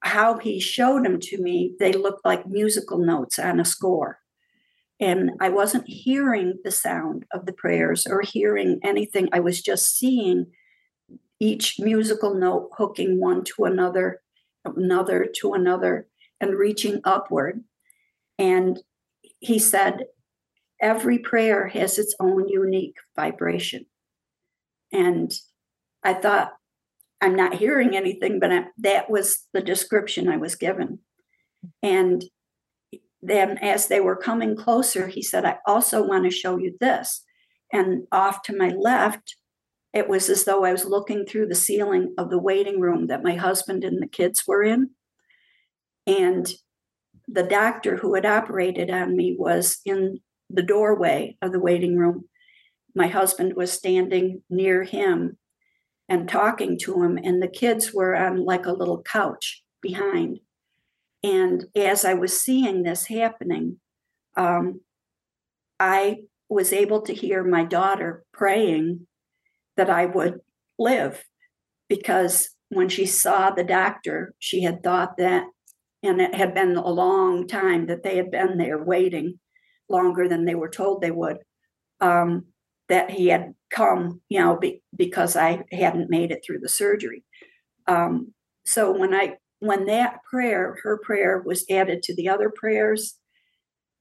[0.00, 4.18] how he showed them to me, they looked like musical notes on a score.
[5.00, 9.28] And I wasn't hearing the sound of the prayers or hearing anything.
[9.32, 10.46] I was just seeing
[11.40, 14.20] each musical note hooking one to another,
[14.64, 16.06] another to another,
[16.38, 17.64] and reaching upward.
[18.38, 18.78] And
[19.38, 20.04] he said,
[20.80, 23.86] every prayer has its own unique vibration.
[24.92, 25.32] And
[26.02, 26.52] I thought,
[27.22, 31.00] I'm not hearing anything, but I, that was the description I was given.
[31.82, 32.24] And
[33.22, 37.22] then, as they were coming closer, he said, I also want to show you this.
[37.72, 39.36] And off to my left,
[39.92, 43.22] it was as though I was looking through the ceiling of the waiting room that
[43.22, 44.90] my husband and the kids were in.
[46.06, 46.50] And
[47.28, 52.24] the doctor who had operated on me was in the doorway of the waiting room.
[52.94, 55.36] My husband was standing near him
[56.08, 60.40] and talking to him, and the kids were on like a little couch behind.
[61.22, 63.78] And as I was seeing this happening,
[64.36, 64.80] um,
[65.78, 69.06] I was able to hear my daughter praying
[69.76, 70.40] that I would
[70.78, 71.24] live
[71.88, 75.44] because when she saw the doctor, she had thought that,
[76.02, 79.38] and it had been a long time that they had been there waiting
[79.88, 81.38] longer than they were told they would.
[82.00, 82.46] Um,
[82.88, 87.24] that he had come, you know, be, because I hadn't made it through the surgery.
[87.86, 93.18] Um, so when I when that prayer, her prayer, was added to the other prayers,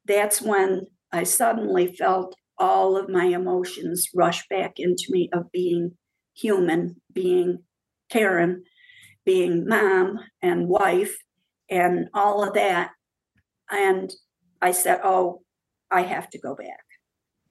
[0.06, 5.98] that's when I suddenly felt all of my emotions rush back into me of being
[6.36, 7.60] human, being
[8.10, 8.64] Karen,
[9.26, 11.16] being mom and wife,
[11.70, 12.92] and all of that.
[13.70, 14.12] And
[14.62, 15.42] I said, Oh,
[15.92, 16.84] I have to go back.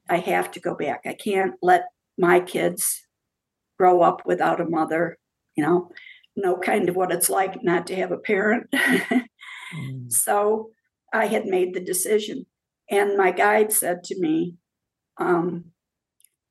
[0.09, 1.03] I have to go back.
[1.07, 1.85] I can't let
[2.17, 3.07] my kids
[3.79, 5.19] grow up without a mother,
[5.55, 5.91] you know,
[6.41, 8.71] know kind of what it's like not to have a parent.
[8.73, 10.11] mm.
[10.11, 10.71] So
[11.13, 12.47] I had made the decision.
[12.91, 14.55] And my guide said to me,
[15.19, 15.67] um,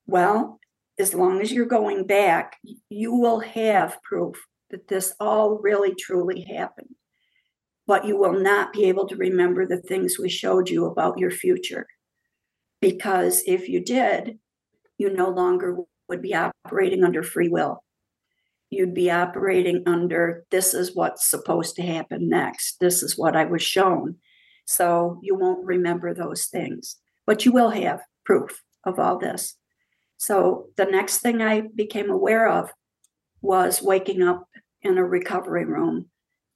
[0.06, 0.60] Well,
[1.00, 2.58] as long as you're going back,
[2.90, 6.96] you will have proof that this all really truly happened
[7.88, 11.32] but you will not be able to remember the things we showed you about your
[11.32, 11.88] future.
[12.82, 14.38] Because if you did,
[14.98, 15.78] you no longer
[16.10, 17.84] would be operating under free will.
[18.70, 22.80] You'd be operating under this is what's supposed to happen next.
[22.80, 24.18] This is what I was shown.
[24.66, 29.56] So you won't remember those things, but you will have proof of all this.
[30.18, 32.72] So the next thing I became aware of
[33.42, 34.48] was waking up
[34.82, 36.08] in a recovery room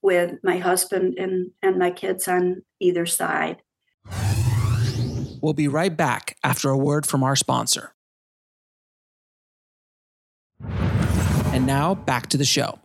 [0.01, 3.61] with my husband and, and my kids on either side.
[5.41, 7.93] We'll be right back after a word from our sponsor.
[11.61, 12.79] And now back to the show.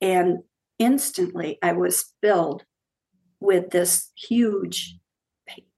[0.00, 0.44] And
[0.78, 2.62] instantly I was filled
[3.40, 4.96] with this huge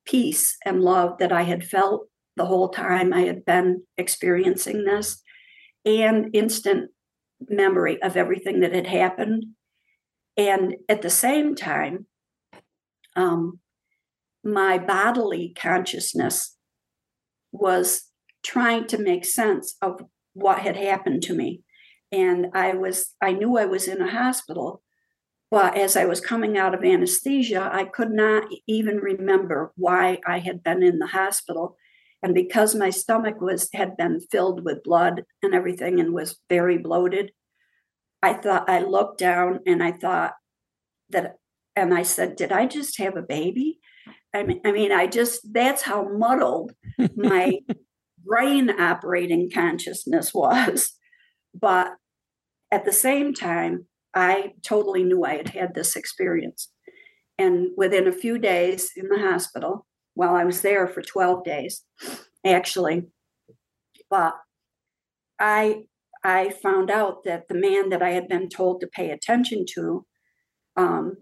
[0.04, 5.22] peace and love that I had felt the whole time I had been experiencing this,
[5.86, 6.90] and instant
[7.48, 9.46] memory of everything that had happened.
[10.36, 12.04] And at the same time,
[13.16, 13.60] um,
[14.44, 16.54] my bodily consciousness
[17.50, 18.10] was
[18.42, 20.02] trying to make sense of
[20.34, 21.62] what had happened to me.
[22.12, 24.82] And I was, I knew I was in a hospital,
[25.50, 30.38] but as I was coming out of anesthesia, I could not even remember why I
[30.38, 31.76] had been in the hospital.
[32.22, 36.78] And because my stomach was had been filled with blood and everything and was very
[36.78, 37.32] bloated,
[38.22, 40.34] I thought I looked down and I thought
[41.08, 41.36] that
[41.74, 43.80] and I said, Did I just have a baby?
[44.34, 46.72] I mean, I mean, I just that's how muddled
[47.16, 47.58] my
[48.24, 50.92] brain operating consciousness was.
[51.54, 51.92] But
[52.70, 56.70] at the same time, I totally knew I had had this experience.
[57.38, 61.84] And within a few days in the hospital, while I was there for 12 days,
[62.44, 63.04] actually,
[64.08, 64.34] but
[65.38, 65.84] I
[66.22, 70.04] I found out that the man that I had been told to pay attention to
[70.76, 71.16] um,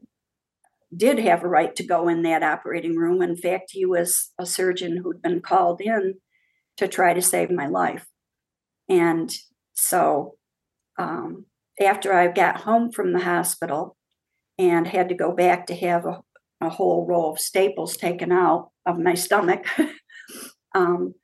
[0.96, 3.22] did have a right to go in that operating room.
[3.22, 6.14] In fact, he was a surgeon who'd been called in
[6.78, 8.06] to try to save my life.
[8.88, 9.34] And
[9.74, 10.36] so
[10.98, 11.44] um,
[11.80, 13.96] after I got home from the hospital
[14.58, 16.22] and had to go back to have a,
[16.60, 19.66] a whole row of staples taken out of my stomach,
[20.74, 21.14] um,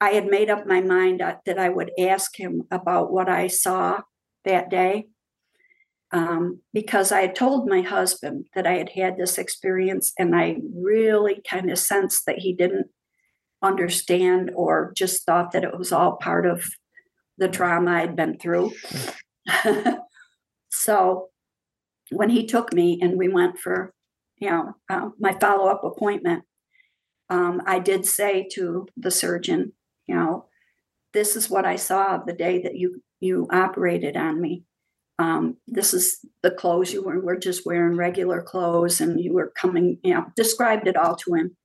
[0.00, 4.00] I had made up my mind that I would ask him about what I saw
[4.44, 5.08] that day.
[6.10, 10.56] Um, because I had told my husband that I had had this experience, and I
[10.74, 12.86] really kind of sensed that he didn't
[13.62, 16.64] understand or just thought that it was all part of
[17.38, 18.72] the trauma I'd been through.
[20.70, 21.28] so
[22.10, 23.92] when he took me and we went for,
[24.38, 26.44] you know, uh, my follow up appointment,
[27.30, 29.72] um, I did say to the surgeon,
[30.06, 30.46] you know,
[31.12, 34.64] this is what I saw the day that you you operated on me.
[35.18, 39.52] Um, this is the clothes you were, were just wearing regular clothes and you were
[39.56, 41.56] coming, you know, described it all to him.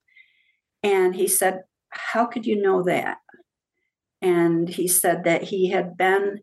[0.82, 1.62] And he said,
[1.94, 3.18] How could you know that?
[4.22, 6.40] And he said that he had been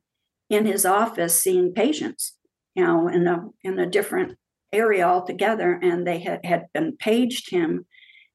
[0.48, 2.36] in his office seeing patients,
[2.74, 4.36] you know, in a in a different
[4.72, 7.86] area altogether, and they had, had been paged him.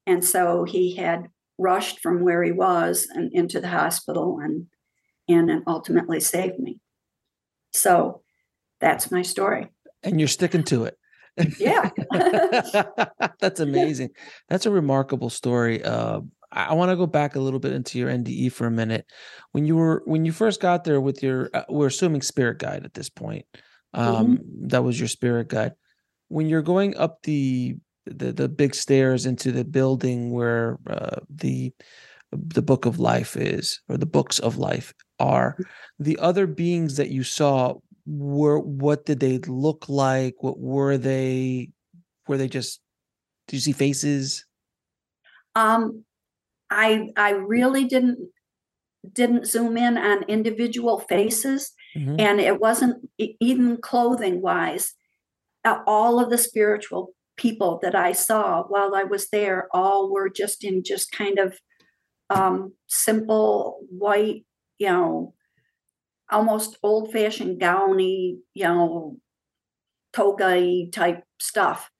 [0.06, 4.66] And so he had rushed from where he was and into the hospital and
[5.28, 6.78] and ultimately saved me.
[7.72, 8.22] So
[8.80, 9.68] that's my story.
[10.02, 10.96] And you're sticking to it.
[11.58, 11.90] Yeah.
[13.40, 14.10] that's amazing.
[14.48, 15.82] That's a remarkable story.
[15.82, 16.20] Uh,
[16.56, 19.06] I want to go back a little bit into your NDE for a minute.
[19.52, 22.84] When you were when you first got there with your, uh, we're assuming spirit guide
[22.84, 23.44] at this point.
[23.92, 24.68] Um, mm-hmm.
[24.68, 25.72] That was your spirit guide.
[26.28, 31.72] When you're going up the the the big stairs into the building where uh, the
[32.32, 36.04] the book of life is, or the books of life are, mm-hmm.
[36.04, 37.74] the other beings that you saw
[38.06, 40.36] were what did they look like?
[40.40, 41.68] What were they?
[42.26, 42.80] Were they just?
[43.46, 44.46] Did you see faces?
[45.54, 46.04] Um,
[46.70, 48.18] I I really didn't
[49.12, 52.16] didn't zoom in on individual faces, mm-hmm.
[52.18, 54.94] and it wasn't even clothing wise.
[55.86, 60.64] All of the spiritual people that I saw while I was there all were just
[60.64, 61.58] in just kind of
[62.30, 64.44] um, simple white,
[64.78, 65.34] you know,
[66.30, 69.16] almost old fashioned gowny, you know,
[70.12, 71.90] toga type stuff,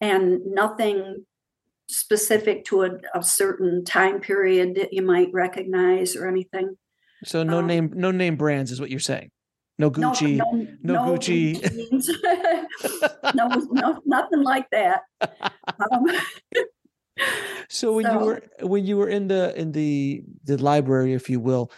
[0.00, 1.24] and nothing
[1.88, 6.76] specific to a, a, certain time period that you might recognize or anything.
[7.24, 9.30] So no um, name, no name brands is what you're saying.
[9.78, 11.60] No Gucci, no, no, no, no Gucci,
[13.34, 15.02] no, no, nothing like that.
[15.20, 16.06] Um,
[17.68, 21.28] so when so, you were when you were in the in the the library, if
[21.28, 21.72] you will,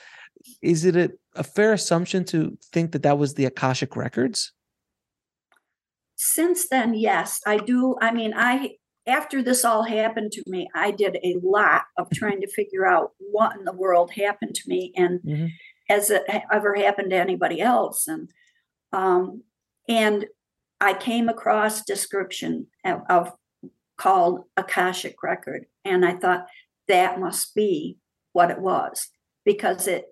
[0.61, 4.53] is it a, a fair assumption to think that that was the Akashic records?
[6.17, 7.97] Since then, yes, I do.
[8.01, 8.77] I mean, I
[9.07, 13.13] after this all happened to me, I did a lot of trying to figure out
[13.19, 15.47] what in the world happened to me and mm-hmm.
[15.89, 18.09] has it ever happened to anybody else.
[18.09, 18.31] And
[18.93, 19.43] um,
[19.89, 20.27] and
[20.81, 23.33] I came across description of, of
[23.97, 26.47] called Akashic record, and I thought
[26.89, 27.99] that must be
[28.33, 29.09] what it was
[29.45, 30.07] because it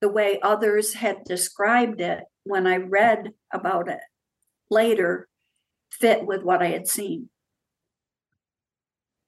[0.00, 4.00] the way others had described it when I read about it
[4.70, 5.28] later
[5.90, 7.28] fit with what I had seen.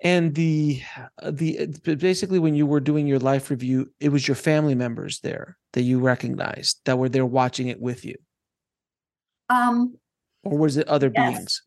[0.03, 0.83] And the
[1.23, 5.57] the basically when you were doing your life review, it was your family members there
[5.73, 8.17] that you recognized that were there watching it with you.
[9.49, 9.97] Um
[10.43, 11.35] or was it other yes.
[11.35, 11.63] beings?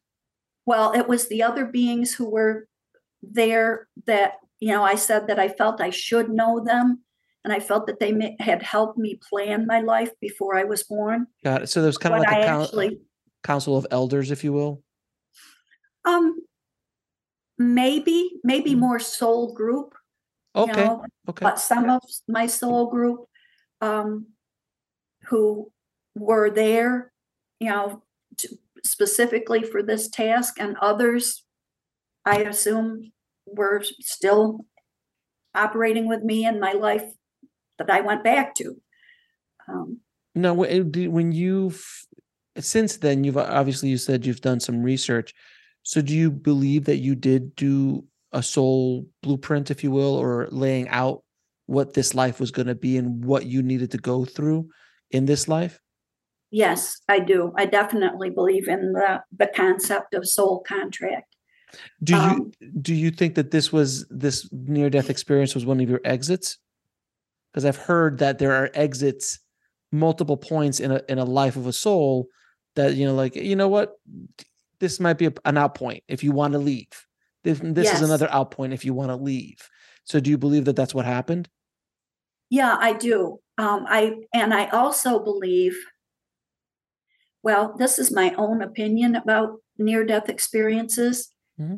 [0.65, 2.67] Well, it was the other beings who were
[3.23, 7.05] there that you know I said that I felt I should know them
[7.45, 10.83] and I felt that they may, had helped me plan my life before I was
[10.83, 11.27] born.
[11.43, 11.67] Got it.
[11.67, 12.99] So there's kind of like I a actually,
[13.43, 14.81] council of elders, if you will.
[16.05, 16.39] Um,
[17.57, 18.79] maybe, maybe mm.
[18.79, 19.93] more soul group.
[20.55, 20.71] Okay.
[20.71, 21.43] You know, okay.
[21.43, 23.25] But some of my soul group,
[23.81, 24.27] um,
[25.27, 25.71] who
[26.15, 27.11] were there,
[27.59, 28.03] you know,
[28.37, 28.49] to,
[28.83, 31.43] specifically for this task, and others,
[32.25, 33.11] I assume,
[33.45, 34.65] were still
[35.53, 37.05] operating with me in my life
[37.77, 38.75] that I went back to.
[39.67, 39.99] Um,
[40.35, 41.83] now, when you've
[42.59, 45.33] since then, you've obviously you said you've done some research.
[45.85, 50.47] So, do you believe that you did do a soul blueprint, if you will, or
[50.51, 51.23] laying out
[51.67, 54.67] what this life was going to be and what you needed to go through
[55.11, 55.79] in this life?
[56.51, 57.53] Yes, I do.
[57.57, 61.35] I definitely believe in the the concept of soul contract.
[62.03, 65.79] Do you um, do you think that this was this near death experience was one
[65.79, 66.57] of your exits?
[67.55, 69.39] because I've heard that there are exits
[69.89, 72.27] multiple points in a in a life of a soul
[72.75, 73.93] that you know like you know what
[74.85, 77.07] this might be an out point if you want to leave
[77.43, 77.95] this, this yes.
[77.95, 79.67] is another out point if you want to leave
[80.03, 81.49] so do you believe that that's what happened
[82.51, 85.75] yeah i do um i and i also believe
[87.41, 91.77] well this is my own opinion about near death experiences mm-hmm.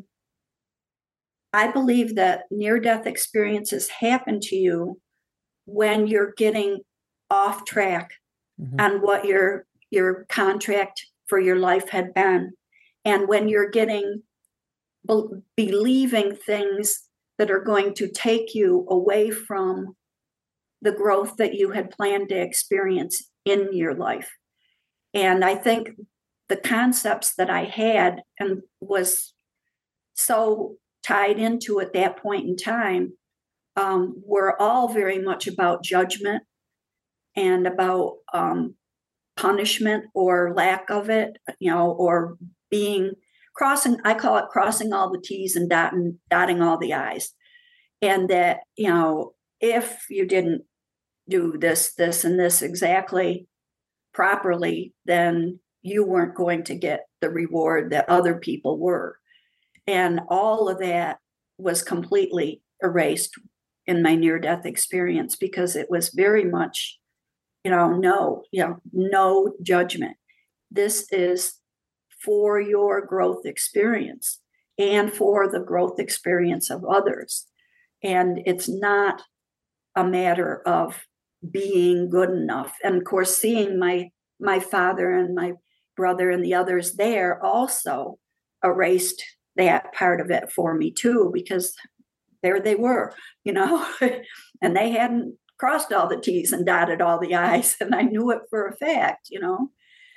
[1.54, 5.00] i believe that near death experiences happen to you
[5.64, 6.80] when you're getting
[7.30, 8.12] off track
[8.60, 8.78] mm-hmm.
[8.78, 12.52] on what your your contract for your life had been
[13.08, 14.22] and when you're getting
[15.06, 19.96] be- believing things that are going to take you away from
[20.82, 24.30] the growth that you had planned to experience in your life.
[25.14, 25.82] And i think
[26.50, 29.34] the concepts that i had and was
[30.14, 33.12] so tied into at that point in time
[33.76, 36.42] um, were all very much about judgment
[37.36, 38.74] and about um,
[39.36, 42.36] punishment or lack of it, you know, or
[42.70, 43.12] being
[43.54, 47.34] crossing, I call it crossing all the T's and dotting, dotting all the I's.
[48.00, 50.62] And that, you know, if you didn't
[51.28, 53.48] do this, this, and this exactly
[54.14, 59.18] properly, then you weren't going to get the reward that other people were.
[59.86, 61.18] And all of that
[61.58, 63.34] was completely erased
[63.86, 66.98] in my near death experience because it was very much,
[67.64, 70.16] you know, no, you know, no judgment.
[70.70, 71.54] This is
[72.24, 74.40] for your growth experience
[74.78, 77.46] and for the growth experience of others.
[78.02, 79.22] And it's not
[79.96, 81.04] a matter of
[81.50, 82.74] being good enough.
[82.84, 84.10] And of course, seeing my
[84.40, 85.54] my father and my
[85.96, 88.18] brother and the others there also
[88.62, 89.22] erased
[89.56, 91.74] that part of it for me too, because
[92.42, 93.12] there they were,
[93.44, 93.84] you know,
[94.62, 97.76] and they hadn't crossed all the T's and dotted all the I's.
[97.80, 99.70] And I knew it for a fact, you know.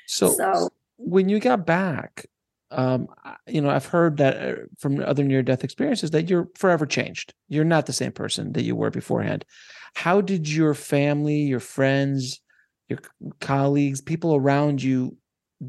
[0.08, 0.70] So, so
[1.04, 2.26] when you got back,
[2.72, 3.08] um,
[3.47, 7.34] you know, I've heard that uh, from other near death experiences that you're forever changed.
[7.49, 9.45] You're not the same person that you were beforehand.
[9.93, 12.39] How did your family, your friends,
[12.88, 12.99] your
[13.39, 15.18] colleagues, people around you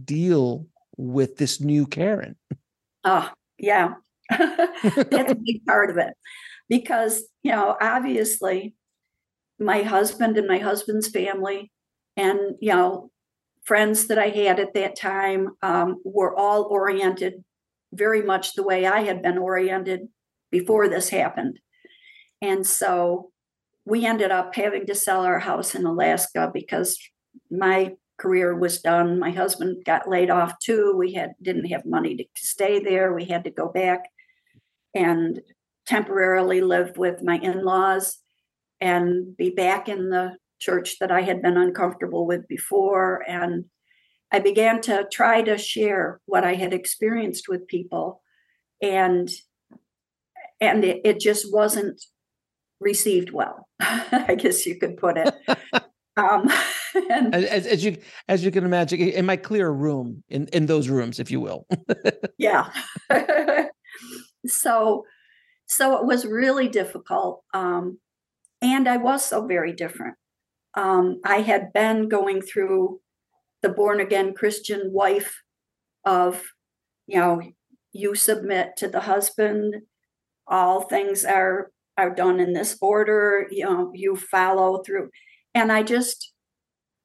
[0.05, 0.67] deal
[0.97, 2.37] with this new Karen?
[3.05, 3.29] Oh,
[3.59, 3.95] yeah.
[4.31, 6.15] That's a big part of it
[6.69, 8.75] because, you know, obviously
[9.59, 11.71] my husband and my husband's family
[12.17, 13.11] and, you know,
[13.65, 17.45] friends that I had at that time um, were all oriented
[17.93, 20.09] very much the way I had been oriented
[20.51, 21.61] before this happened.
[22.41, 23.31] And so
[23.85, 26.99] we ended up having to sell our house in Alaska because
[27.51, 29.19] my career was done.
[29.19, 30.95] My husband got laid off too.
[30.97, 33.13] We had didn't have money to stay there.
[33.13, 34.05] We had to go back
[34.95, 35.41] and
[35.87, 38.19] temporarily live with my in-laws
[38.81, 43.65] and be back in the church that I had been uncomfortable with before and
[44.31, 48.23] I began to try to share what I had experienced with people
[48.81, 49.29] and
[50.61, 52.01] and it, it just wasn't
[52.81, 55.35] received well I guess you could put it.
[56.15, 56.53] Um
[57.09, 57.97] and as, as, you
[58.29, 61.67] as you can imagine in my clear room in in those rooms if you will.
[62.37, 62.69] Yeah.
[64.47, 65.07] So
[65.65, 67.99] so it was really difficult um
[68.61, 70.17] and I was so very different.
[70.75, 73.01] Um, I had been going through
[73.63, 75.43] the born again Christian wife
[76.05, 76.43] of,
[77.07, 77.43] you know,
[77.93, 79.83] you submit to the husband,
[80.47, 85.11] all things are are done in this order, you know, you follow through.
[85.55, 86.33] And I just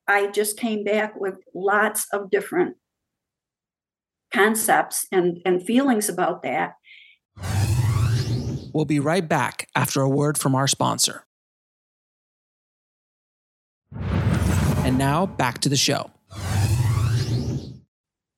[0.08, 2.78] I just came back with lots of different
[4.34, 6.74] concepts and, and feelings about that.
[8.74, 11.27] We'll be right back after a word from our sponsor.
[14.88, 16.10] And now back to the show.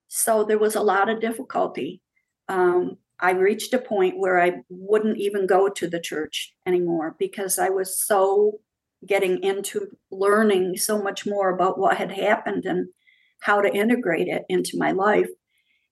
[0.07, 2.01] So there was a lot of difficulty.
[2.47, 7.59] Um, I reached a point where I wouldn't even go to the church anymore because
[7.59, 8.61] I was so
[9.05, 12.87] getting into learning so much more about what had happened and
[13.41, 15.29] how to integrate it into my life.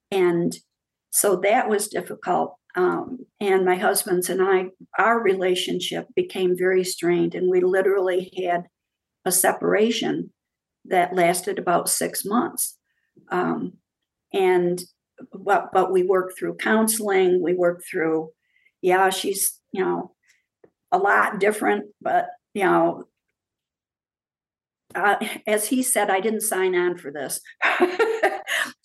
[0.09, 0.57] And
[1.11, 2.55] so that was difficult.
[2.75, 8.63] Um, and my husband's and I, our relationship became very strained, and we literally had
[9.23, 10.31] a separation
[10.87, 12.77] that lasted about six months.
[13.29, 13.73] Um,
[14.33, 14.81] and
[15.33, 17.41] but but we worked through counseling.
[17.41, 18.31] We worked through,
[18.81, 20.11] yeah, she's you know
[20.91, 23.07] a lot different, but you know,
[24.95, 25.15] uh,
[25.45, 27.39] as he said, I didn't sign on for this.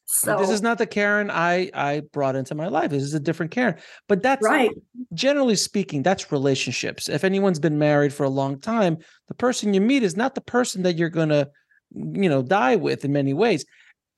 [0.07, 2.91] so this is not the Karen I I brought into my life.
[2.91, 3.77] This is a different Karen.
[4.09, 4.71] But that's right.
[5.15, 7.09] Generally speaking, that's relationships.
[7.09, 8.99] If anyone's been married for a long time,
[9.29, 11.49] the person you meet is not the person that you're gonna,
[11.95, 13.65] you know, die with in many ways.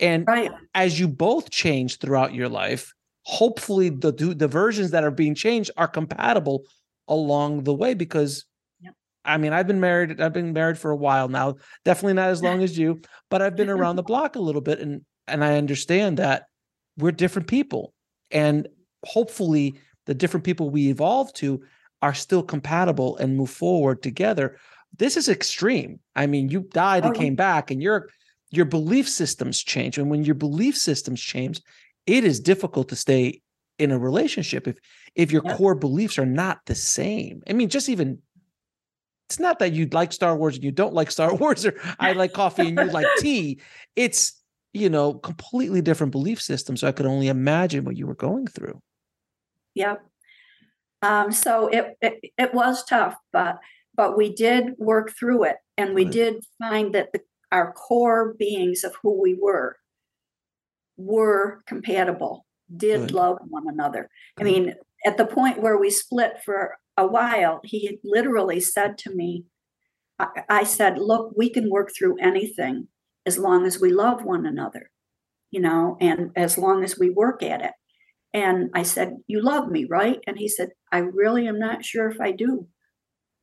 [0.01, 0.51] And right.
[0.75, 5.71] as you both change throughout your life, hopefully the the versions that are being changed
[5.77, 6.65] are compatible
[7.09, 8.45] along the way because
[9.25, 10.21] I mean, I've been married.
[10.21, 11.57] I've been married for a while now.
[11.85, 13.01] Definitely not as long as you,
[13.31, 16.47] but I've been around the block a little bit, and and I understand that
[16.99, 17.95] we're different people,
[18.31, 18.69] and
[19.05, 21.63] hopefully, the different people we evolve to
[22.03, 24.59] are still compatible and move forward together.
[24.99, 26.01] This is extreme.
[26.15, 28.09] I mean, you died and came back, and your
[28.51, 31.61] your belief systems change, and when your belief systems change,
[32.07, 33.43] it is difficult to stay
[33.79, 34.77] in a relationship if
[35.15, 35.57] if your yeah.
[35.57, 37.43] core beliefs are not the same.
[37.49, 38.21] I mean, just even
[39.29, 42.13] it's not that you like Star Wars and you don't like Star Wars, or I
[42.13, 43.61] like coffee and you like tea.
[43.97, 44.41] It's
[44.73, 46.81] you know completely different belief systems.
[46.81, 48.81] So I could only imagine what you were going through.
[49.75, 50.05] Yep.
[51.03, 53.59] Um, so it, it, it was tough, but
[53.97, 57.21] but we did work through it, and we did find that the,
[57.53, 59.77] our core beings of who we were
[60.97, 62.47] were compatible.
[62.75, 63.13] Did Good.
[63.13, 64.09] love one another.
[64.39, 64.75] I mean,
[65.05, 69.45] at the point where we split for a while, he literally said to me,
[70.19, 72.89] I, I said, Look, we can work through anything
[73.27, 74.91] as long as we love one another,
[75.51, 77.73] you know, and as long as we work at it.
[78.33, 80.21] And I said, You love me, right?
[80.27, 82.67] And he said, I really am not sure if I do.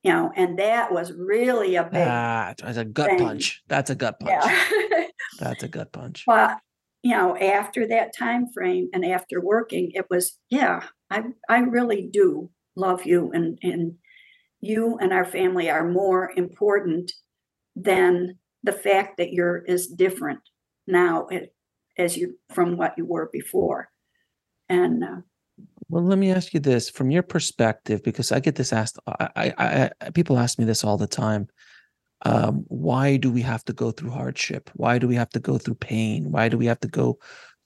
[0.03, 3.19] You know, and that was really a big ah, that's a gut thing.
[3.19, 3.61] punch.
[3.67, 4.31] That's a gut punch.
[4.31, 5.05] Yeah.
[5.39, 6.23] that's a gut punch.
[6.25, 6.57] But
[7.03, 12.09] you know, after that time frame and after working, it was, yeah, I I really
[12.11, 13.93] do love you and and
[14.59, 17.11] you and our family are more important
[17.75, 20.41] than the fact that you're as different
[20.87, 21.27] now
[21.97, 23.89] as you from what you were before
[24.69, 25.21] and uh,
[25.91, 29.29] well let me ask you this from your perspective because i get this asked i
[29.57, 31.47] i, I people ask me this all the time
[32.23, 34.69] um, why do we have to go through hardship?
[34.75, 36.31] Why do we have to go through pain?
[36.31, 37.17] Why do we have to go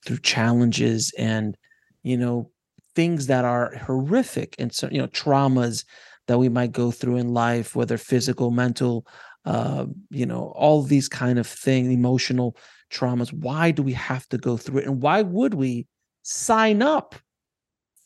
[0.04, 1.56] through challenges and
[2.02, 2.50] you know
[2.94, 5.84] things that are horrific and so you know traumas
[6.26, 9.06] that we might go through in life whether physical mental
[9.44, 12.56] uh, you know all these kind of things emotional
[12.90, 13.32] traumas?
[13.32, 14.86] Why do we have to go through it?
[14.86, 15.86] And why would we
[16.22, 17.14] sign up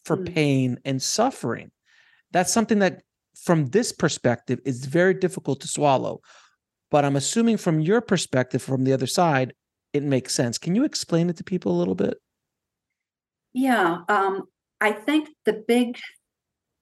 [0.05, 0.34] for mm.
[0.34, 1.70] pain and suffering.
[2.32, 3.03] That's something that
[3.36, 6.20] from this perspective is very difficult to swallow.
[6.90, 9.55] But i'm assuming from your perspective from the other side
[9.92, 10.57] it makes sense.
[10.57, 12.18] Can you explain it to people a little bit?
[13.53, 14.44] Yeah um,
[14.80, 15.98] I think the big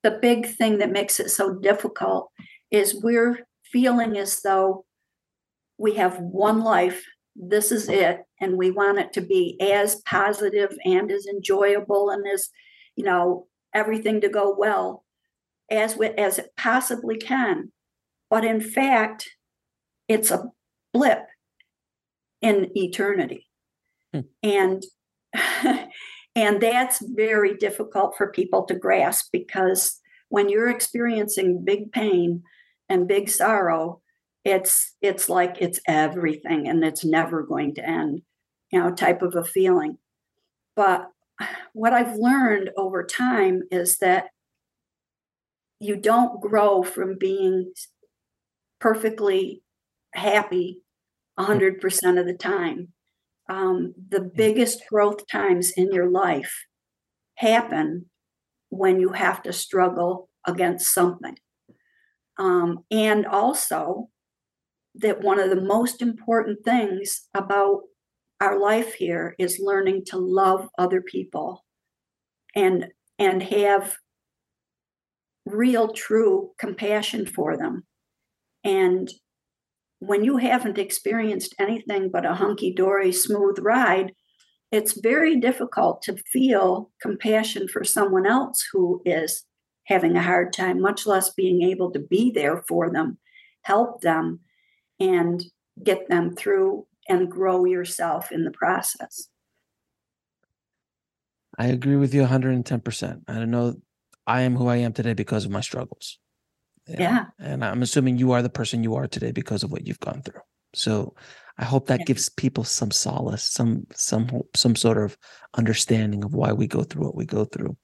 [0.03, 2.31] the big thing that makes it so difficult
[2.71, 4.85] is we're feeling as though
[5.77, 7.05] we have one life
[7.39, 12.27] this is it and we want it to be as positive and as enjoyable and
[12.27, 12.51] as
[12.99, 15.05] you know everything to go well
[15.71, 17.73] as we, as it possibly can
[18.29, 19.31] but in fact
[20.09, 20.45] it's a
[20.93, 21.25] blip
[22.43, 23.47] in eternity
[24.13, 24.21] hmm.
[24.43, 24.85] and
[26.39, 32.45] And that's very difficult for people to grasp because when you're experiencing big pain
[32.89, 34.01] and big sorrow,
[34.45, 38.23] it's it's like it's everything and it's never going to end,
[38.71, 39.99] you know, type of a feeling.
[40.77, 41.11] But
[41.73, 44.27] what I've learned over time is that
[45.81, 47.73] you don't grow from being
[48.81, 49.63] perfectly
[50.15, 50.83] happy
[51.39, 52.89] 100% of the time.
[53.49, 56.65] Um, the biggest growth times in your life
[57.37, 58.07] happen
[58.69, 61.37] when you have to struggle against something.
[62.39, 64.11] Um, and also,
[64.97, 67.83] that one of the most important things about
[68.41, 71.65] our life here is learning to love other people
[72.55, 72.87] and
[73.19, 73.97] and have
[75.45, 77.85] real true compassion for them.
[78.65, 79.11] And
[80.01, 84.13] when you haven't experienced anything but a hunky dory smooth ride
[84.71, 89.45] it's very difficult to feel compassion for someone else who is
[89.87, 93.19] having a hard time much less being able to be there for them
[93.63, 94.41] help them
[95.01, 95.43] and
[95.83, 99.29] get them through and grow yourself in the process.
[101.59, 103.23] I agree with you 110%.
[103.27, 103.75] I don't know.
[104.27, 106.19] I am who I am today because of my struggles.
[106.87, 107.01] Yeah.
[107.01, 107.25] yeah.
[107.41, 110.23] And I'm assuming you are the person you are today because of what you've gone
[110.23, 110.41] through.
[110.75, 111.15] So
[111.59, 112.05] I hope that yeah.
[112.05, 115.19] gives people some solace, some some some sort of
[115.55, 117.77] understanding of why we go through what we go through.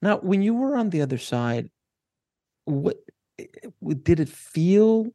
[0.00, 1.68] Now, when you were on the other side,
[2.64, 2.98] what
[3.38, 5.08] eh, eh, did it feel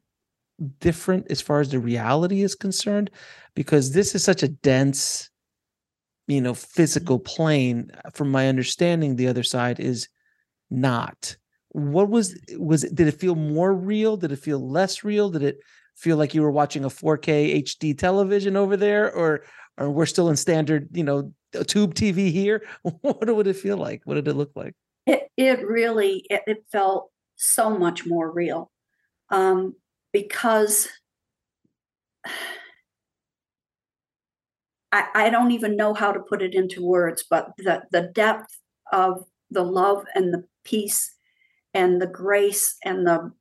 [0.78, 3.10] different as far as the reality is concerned
[3.54, 5.30] because this is such a dense
[6.26, 10.08] you know physical plane from my understanding the other side is
[10.70, 11.36] not.
[11.70, 14.16] What was was did it feel more real?
[14.16, 15.30] Did it feel less real?
[15.30, 15.58] Did it
[15.96, 19.44] feel like you were watching a 4k hd television over there or
[19.78, 21.32] or we're still in standard you know
[21.66, 22.62] tube tv here?
[22.82, 24.02] What would it feel like?
[24.04, 24.74] What did it look like?
[25.06, 28.70] It, it really it, it felt so much more real.
[29.30, 29.74] Um
[30.14, 30.88] because
[34.92, 38.56] I, I don't even know how to put it into words, but the, the depth
[38.92, 41.16] of the love and the peace
[41.74, 43.32] and the grace and the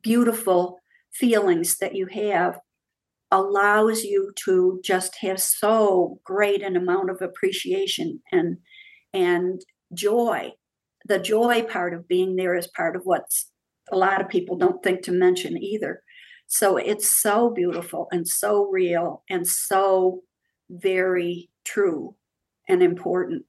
[0.00, 0.78] beautiful
[1.12, 2.60] feelings that you have
[3.32, 8.58] allows you to just have so great an amount of appreciation and
[9.12, 9.60] and
[9.92, 10.52] joy.
[11.06, 13.50] The joy part of being there is part of what's
[13.92, 16.02] a lot of people don't think to mention either.
[16.46, 20.22] So it's so beautiful and so real and so
[20.70, 22.14] very true
[22.68, 23.44] and important.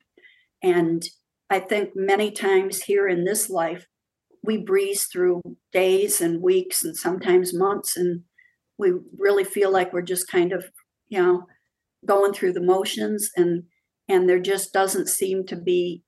[0.61, 1.03] And
[1.49, 3.87] I think many times here in this life,
[4.43, 5.41] we breeze through
[5.73, 8.21] days and weeks and sometimes months, and
[8.77, 10.65] we really feel like we're just kind of,
[11.09, 11.43] you know,
[12.05, 13.63] going through the motions and
[14.07, 16.03] and there just doesn't seem to be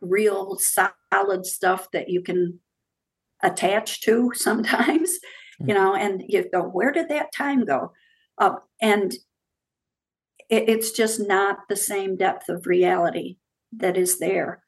[0.00, 2.58] real solid stuff that you can
[3.42, 5.68] attached to sometimes, mm-hmm.
[5.68, 7.92] you know, and you go, where did that time go?
[8.38, 9.12] Uh, and
[10.48, 13.36] it, it's just not the same depth of reality
[13.72, 14.62] that is there.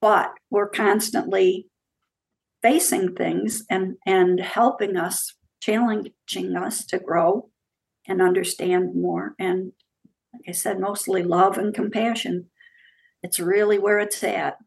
[0.00, 1.68] But we're constantly
[2.62, 7.48] facing things and, and helping us, challenging us to grow
[8.06, 9.34] and understand more.
[9.38, 9.72] And
[10.32, 12.50] like I said, mostly love and compassion.
[13.22, 14.58] It's really where it's at.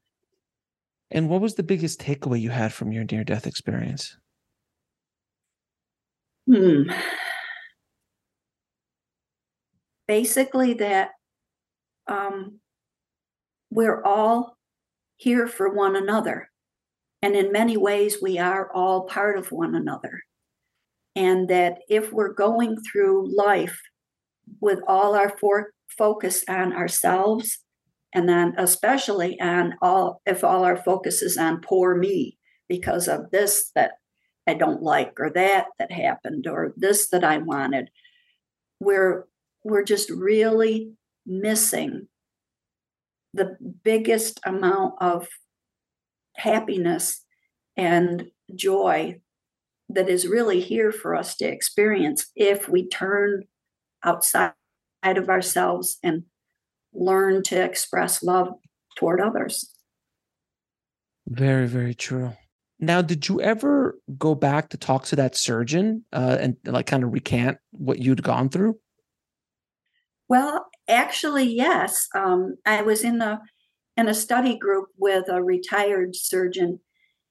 [1.11, 4.17] And what was the biggest takeaway you had from your near death experience?
[6.47, 6.83] Hmm.
[10.07, 11.11] Basically, that
[12.07, 12.59] um,
[13.71, 14.57] we're all
[15.17, 16.49] here for one another.
[17.21, 20.21] And in many ways, we are all part of one another.
[21.15, 23.79] And that if we're going through life
[24.61, 25.35] with all our
[25.97, 27.59] focus on ourselves
[28.13, 32.37] and then especially on all if all our focus is on poor me
[32.67, 33.93] because of this that
[34.47, 37.89] i don't like or that that happened or this that i wanted
[38.79, 39.25] we're
[39.63, 40.93] we're just really
[41.25, 42.07] missing
[43.33, 45.27] the biggest amount of
[46.35, 47.23] happiness
[47.77, 49.19] and joy
[49.89, 53.43] that is really here for us to experience if we turn
[54.03, 54.53] outside
[55.03, 56.23] of ourselves and
[56.93, 58.49] learn to express love
[58.97, 59.73] toward others.
[61.27, 62.33] Very, very true.
[62.79, 67.03] Now, did you ever go back to talk to that surgeon uh, and like kind
[67.03, 68.79] of recant what you'd gone through?
[70.29, 72.07] Well, actually, yes.
[72.15, 73.41] Um, I was in a
[73.97, 76.79] in a study group with a retired surgeon,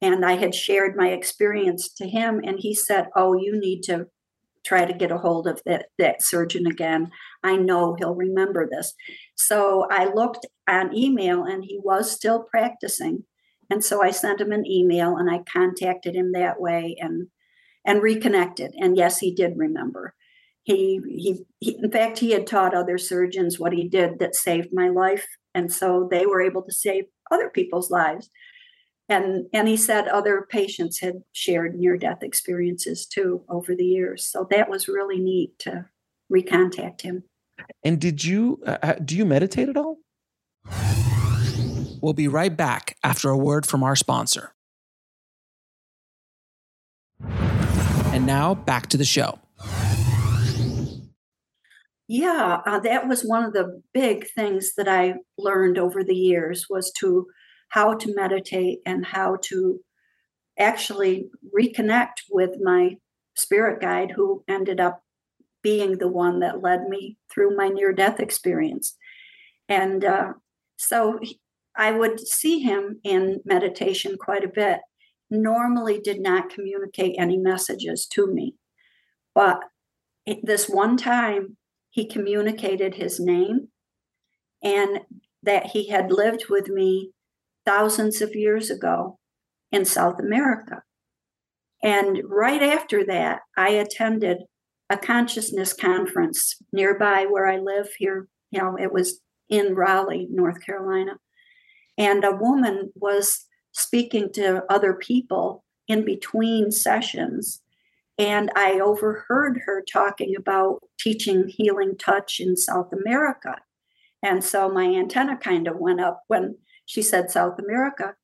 [0.02, 4.06] and I had shared my experience to him, and he said, "Oh, you need to
[4.68, 7.10] try to get a hold of that, that surgeon again.
[7.42, 8.92] I know he'll remember this.
[9.34, 13.24] So I looked on email and he was still practicing.
[13.70, 17.28] And so I sent him an email and I contacted him that way and
[17.84, 18.74] and reconnected.
[18.78, 20.14] And yes, he did remember.
[20.64, 24.68] He, he, he in fact he had taught other surgeons what he did that saved
[24.72, 25.26] my life.
[25.54, 28.28] And so they were able to save other people's lives.
[29.08, 34.26] And and he said other patients had shared near death experiences too over the years.
[34.26, 35.86] So that was really neat to
[36.32, 37.24] recontact him.
[37.82, 39.98] And did you uh, uh do you meditate at all?
[42.00, 44.52] We'll be right back after a word from our sponsor.
[47.20, 49.38] And now back to the show.
[52.06, 56.66] Yeah uh, that was one of the big things that i learned over the years
[56.70, 57.26] was to
[57.70, 59.80] how to meditate and how to
[60.58, 62.96] actually reconnect with my
[63.36, 65.02] spirit guide who ended up
[65.62, 68.96] being the one that led me through my near death experience.
[69.68, 70.32] And uh,
[70.76, 71.20] so
[71.76, 74.80] I would see him in meditation quite a bit.
[75.30, 78.54] Normally, did not communicate any messages to me.
[79.34, 79.60] But
[80.42, 81.56] this one time,
[81.90, 83.68] he communicated his name
[84.62, 85.00] and
[85.42, 87.12] that he had lived with me
[87.68, 89.18] thousands of years ago
[89.70, 90.82] in South America.
[91.82, 94.38] And right after that, I attended
[94.88, 98.26] a consciousness conference nearby where I live here.
[98.50, 101.16] You know, it was in Raleigh, North Carolina.
[101.98, 107.60] And a woman was speaking to other people in between sessions.
[108.16, 113.56] And I overheard her talking about teaching healing touch in South America.
[114.22, 116.56] And so my antenna kind of went up when
[116.88, 118.14] she said South America.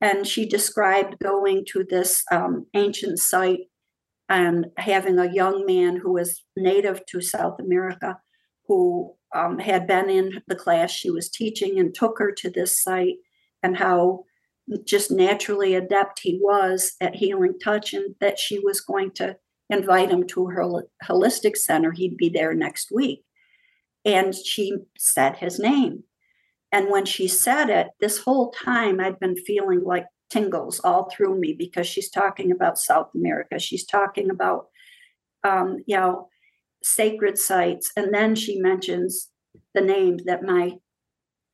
[0.00, 3.68] And she described going to this um, ancient site
[4.28, 8.18] and having a young man who was native to South America
[8.66, 12.82] who um, had been in the class she was teaching and took her to this
[12.82, 13.16] site
[13.62, 14.24] and how
[14.84, 19.36] just naturally adept he was at healing touch and that she was going to
[19.70, 20.64] invite him to her
[21.04, 21.92] holistic center.
[21.92, 23.24] He'd be there next week.
[24.04, 26.04] And she said his name
[26.72, 31.38] and when she said it, this whole time I'd been feeling like tingles all through
[31.38, 33.58] me because she's talking about South America.
[33.58, 34.68] She's talking about,
[35.44, 36.28] um, you know,
[36.82, 37.92] sacred sites.
[37.96, 39.28] And then she mentions
[39.74, 40.72] the name that my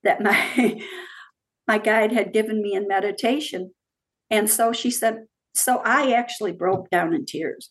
[0.04, 0.80] that my
[1.68, 3.72] my guide had given me in meditation.
[4.30, 7.70] And so she said, so I actually broke down in tears.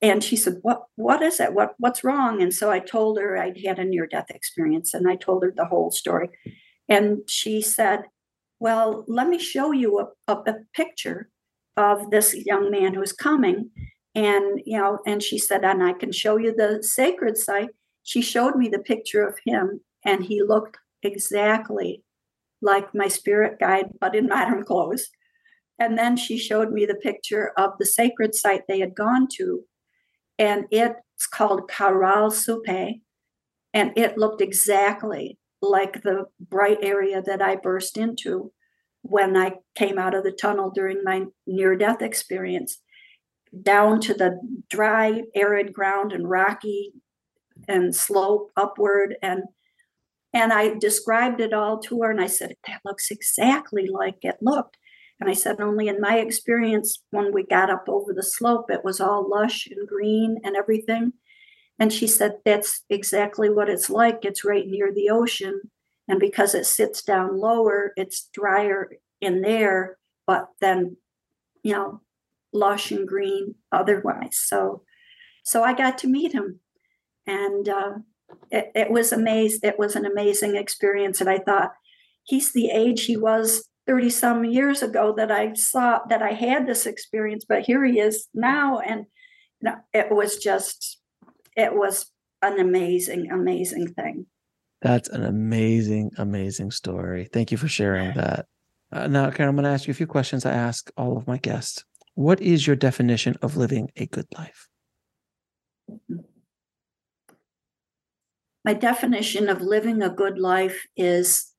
[0.00, 1.54] And she said, What what is it?
[1.54, 2.40] What what's wrong?
[2.40, 5.64] And so I told her I'd had a near-death experience and I told her the
[5.64, 6.28] whole story.
[6.88, 8.04] And she said,
[8.60, 11.28] Well, let me show you a, a, a picture
[11.76, 13.70] of this young man who's coming.
[14.14, 17.70] And, you know, and she said, And I can show you the sacred site.
[18.02, 22.02] She showed me the picture of him, and he looked exactly
[22.62, 25.08] like my spirit guide, but in modern clothes.
[25.78, 29.64] And then she showed me the picture of the sacred site they had gone to.
[30.38, 33.00] And it's called Caral Supe.
[33.74, 35.38] And it looked exactly
[35.70, 38.52] like the bright area that I burst into
[39.02, 42.78] when I came out of the tunnel during my near death experience,
[43.62, 44.38] down to the
[44.68, 46.92] dry, arid ground and rocky
[47.68, 49.16] and slope upward.
[49.22, 49.44] And
[50.32, 54.36] and I described it all to her and I said, That looks exactly like it
[54.42, 54.76] looked.
[55.18, 58.84] And I said, Only in my experience, when we got up over the slope, it
[58.84, 61.14] was all lush and green and everything.
[61.78, 64.24] And she said, That's exactly what it's like.
[64.24, 65.60] It's right near the ocean.
[66.08, 70.96] And because it sits down lower, it's drier in there, but then,
[71.62, 72.00] you know,
[72.52, 74.38] lush and green otherwise.
[74.38, 74.82] So,
[75.44, 76.60] so I got to meet him.
[77.26, 77.92] And uh,
[78.52, 79.60] it, it was amazing.
[79.64, 81.20] It was an amazing experience.
[81.20, 81.72] And I thought,
[82.26, 86.66] he's the age he was 30 some years ago that I saw that I had
[86.66, 88.80] this experience, but here he is now.
[88.80, 89.06] And
[89.94, 90.98] it was just
[91.56, 92.10] it was
[92.42, 94.26] an amazing, amazing thing.
[94.82, 97.28] That's an amazing, amazing story.
[97.32, 98.46] Thank you for sharing that.
[98.92, 101.26] Uh, now, Karen, I'm going to ask you a few questions I ask all of
[101.26, 101.84] my guests.
[102.14, 104.68] What is your definition of living a good life?
[108.64, 111.52] My definition of living a good life is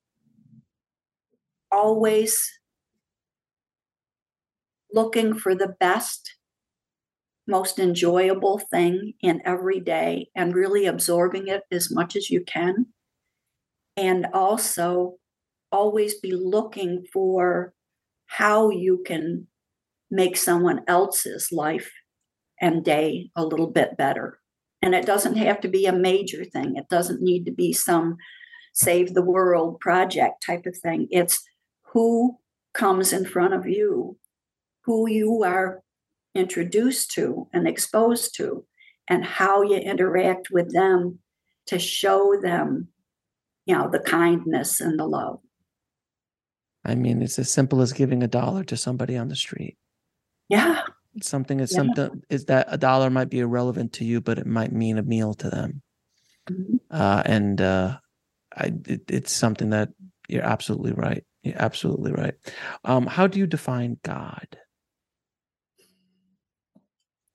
[1.72, 2.60] always
[4.94, 6.37] looking for the best
[7.48, 12.88] most enjoyable thing in every day and really absorbing it as much as you can.
[13.96, 15.16] And also
[15.72, 17.74] always be looking for
[18.28, 19.48] how you can
[20.12, 21.92] make someone else's life
[22.60, 24.40] and day a little bit better.
[24.82, 28.18] And it doesn't have to be a major thing, it doesn't need to be some
[28.74, 31.08] save the world project type of thing.
[31.10, 31.44] It's
[31.94, 32.38] who
[32.74, 34.18] comes in front of you,
[34.84, 35.82] who you are
[36.38, 38.66] introduced to and exposed to,
[39.10, 41.20] and how you interact with them
[41.68, 42.88] to show them,
[43.66, 45.40] you know, the kindness and the love.
[46.86, 49.78] I mean, it's as simple as giving a dollar to somebody on the street.
[50.48, 50.84] Yeah.
[51.22, 51.78] Something is Yeah.
[51.78, 55.04] something is that a dollar might be irrelevant to you, but it might mean a
[55.04, 55.82] meal to them.
[56.50, 56.80] Mhm.
[56.90, 57.98] Uh, and uh,
[58.56, 59.90] I, it, it's something that
[60.30, 61.26] you're absolutely right.
[61.44, 62.36] You're absolutely right.
[62.86, 64.48] Um, how do you define God?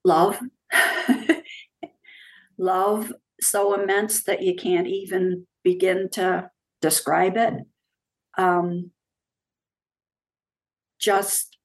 [0.04, 0.38] Love.
[2.58, 6.50] Love so immense that you can't even begin to
[6.80, 7.54] describe it.
[8.38, 8.90] Um,
[11.00, 11.56] just,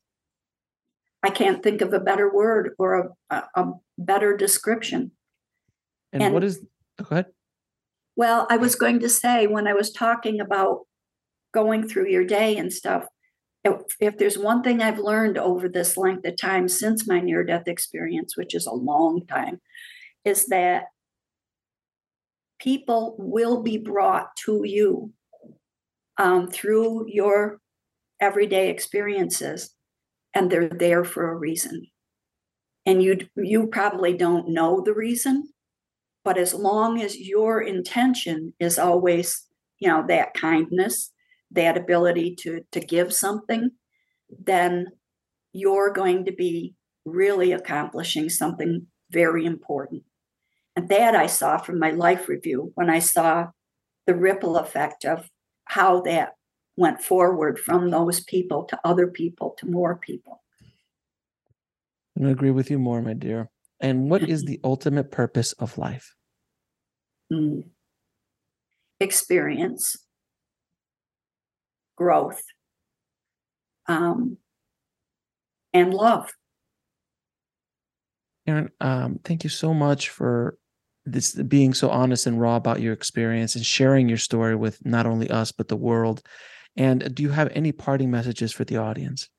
[1.21, 5.11] I can't think of a better word or a, a, a better description.
[6.11, 6.59] And, And- what is?
[6.97, 7.27] Go ahead.
[8.15, 10.87] Well, I was going to say when I was talking about
[11.53, 13.05] going through your day and stuff,
[13.99, 17.67] if, there's one thing I've learned over this length of time since my near death
[17.67, 19.61] experience, which is a long time,
[20.25, 20.85] is that
[22.59, 25.11] people will be brought to you
[26.17, 27.59] um, through your
[28.19, 29.75] everyday experiences,
[30.33, 31.87] and they're there for a reason.
[32.85, 35.49] And you you probably don't know the reason,
[36.23, 39.45] but as long as your intention is always
[39.79, 41.11] you know that kindness
[41.51, 43.71] that ability to to give something
[44.43, 44.87] then
[45.53, 46.75] you're going to be
[47.05, 50.03] really accomplishing something very important
[50.75, 53.47] and that i saw from my life review when i saw
[54.05, 55.29] the ripple effect of
[55.65, 56.33] how that
[56.75, 60.41] went forward from those people to other people to more people
[62.23, 63.49] I agree with you more, my dear.
[63.79, 66.15] And what is the ultimate purpose of life?
[67.31, 67.63] Mm.
[69.01, 69.97] experience,
[71.97, 72.41] growth,
[73.87, 74.37] um,
[75.73, 76.31] and love.
[78.45, 80.57] Karen, um, thank you so much for
[81.05, 85.05] this being so honest and raw about your experience and sharing your story with not
[85.05, 86.21] only us but the world.
[86.75, 89.29] And do you have any parting messages for the audience?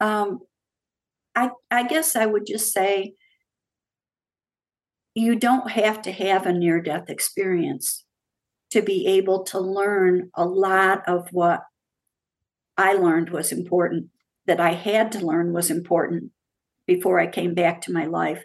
[0.00, 0.40] Um,
[1.34, 3.14] I, I guess I would just say
[5.14, 8.04] you don't have to have a near death experience
[8.70, 11.62] to be able to learn a lot of what
[12.76, 14.10] I learned was important,
[14.46, 16.32] that I had to learn was important
[16.86, 18.44] before I came back to my life.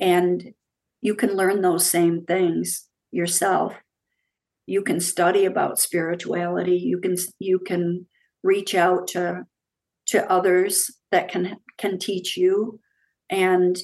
[0.00, 0.54] And
[1.00, 3.74] you can learn those same things yourself.
[4.66, 6.76] You can study about spirituality.
[6.76, 8.06] You can you can
[8.42, 9.44] reach out to
[10.06, 12.80] to others that can can teach you
[13.30, 13.78] and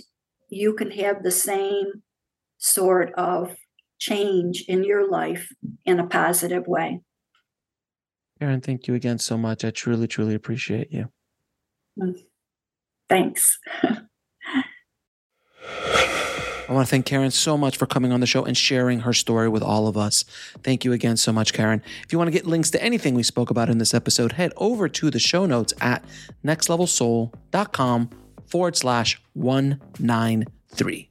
[0.49, 2.03] you can have the same
[2.59, 3.55] sort of
[4.01, 5.53] change in your life
[5.85, 7.01] in a positive way
[8.41, 9.67] Karen, thank you again so much.
[9.67, 11.11] I truly, truly appreciate you.
[13.09, 13.59] thanks
[16.71, 19.13] I want to thank Karen so much for coming on the show and sharing her
[19.13, 20.23] story with all of us.
[20.63, 21.83] Thank you again so much, Karen.
[22.05, 24.53] If you want to get links to anything we spoke about in this episode, head
[24.57, 26.05] over to the show notes at
[26.45, 28.11] nextlevelsoul.com
[28.47, 31.11] forward slash 193.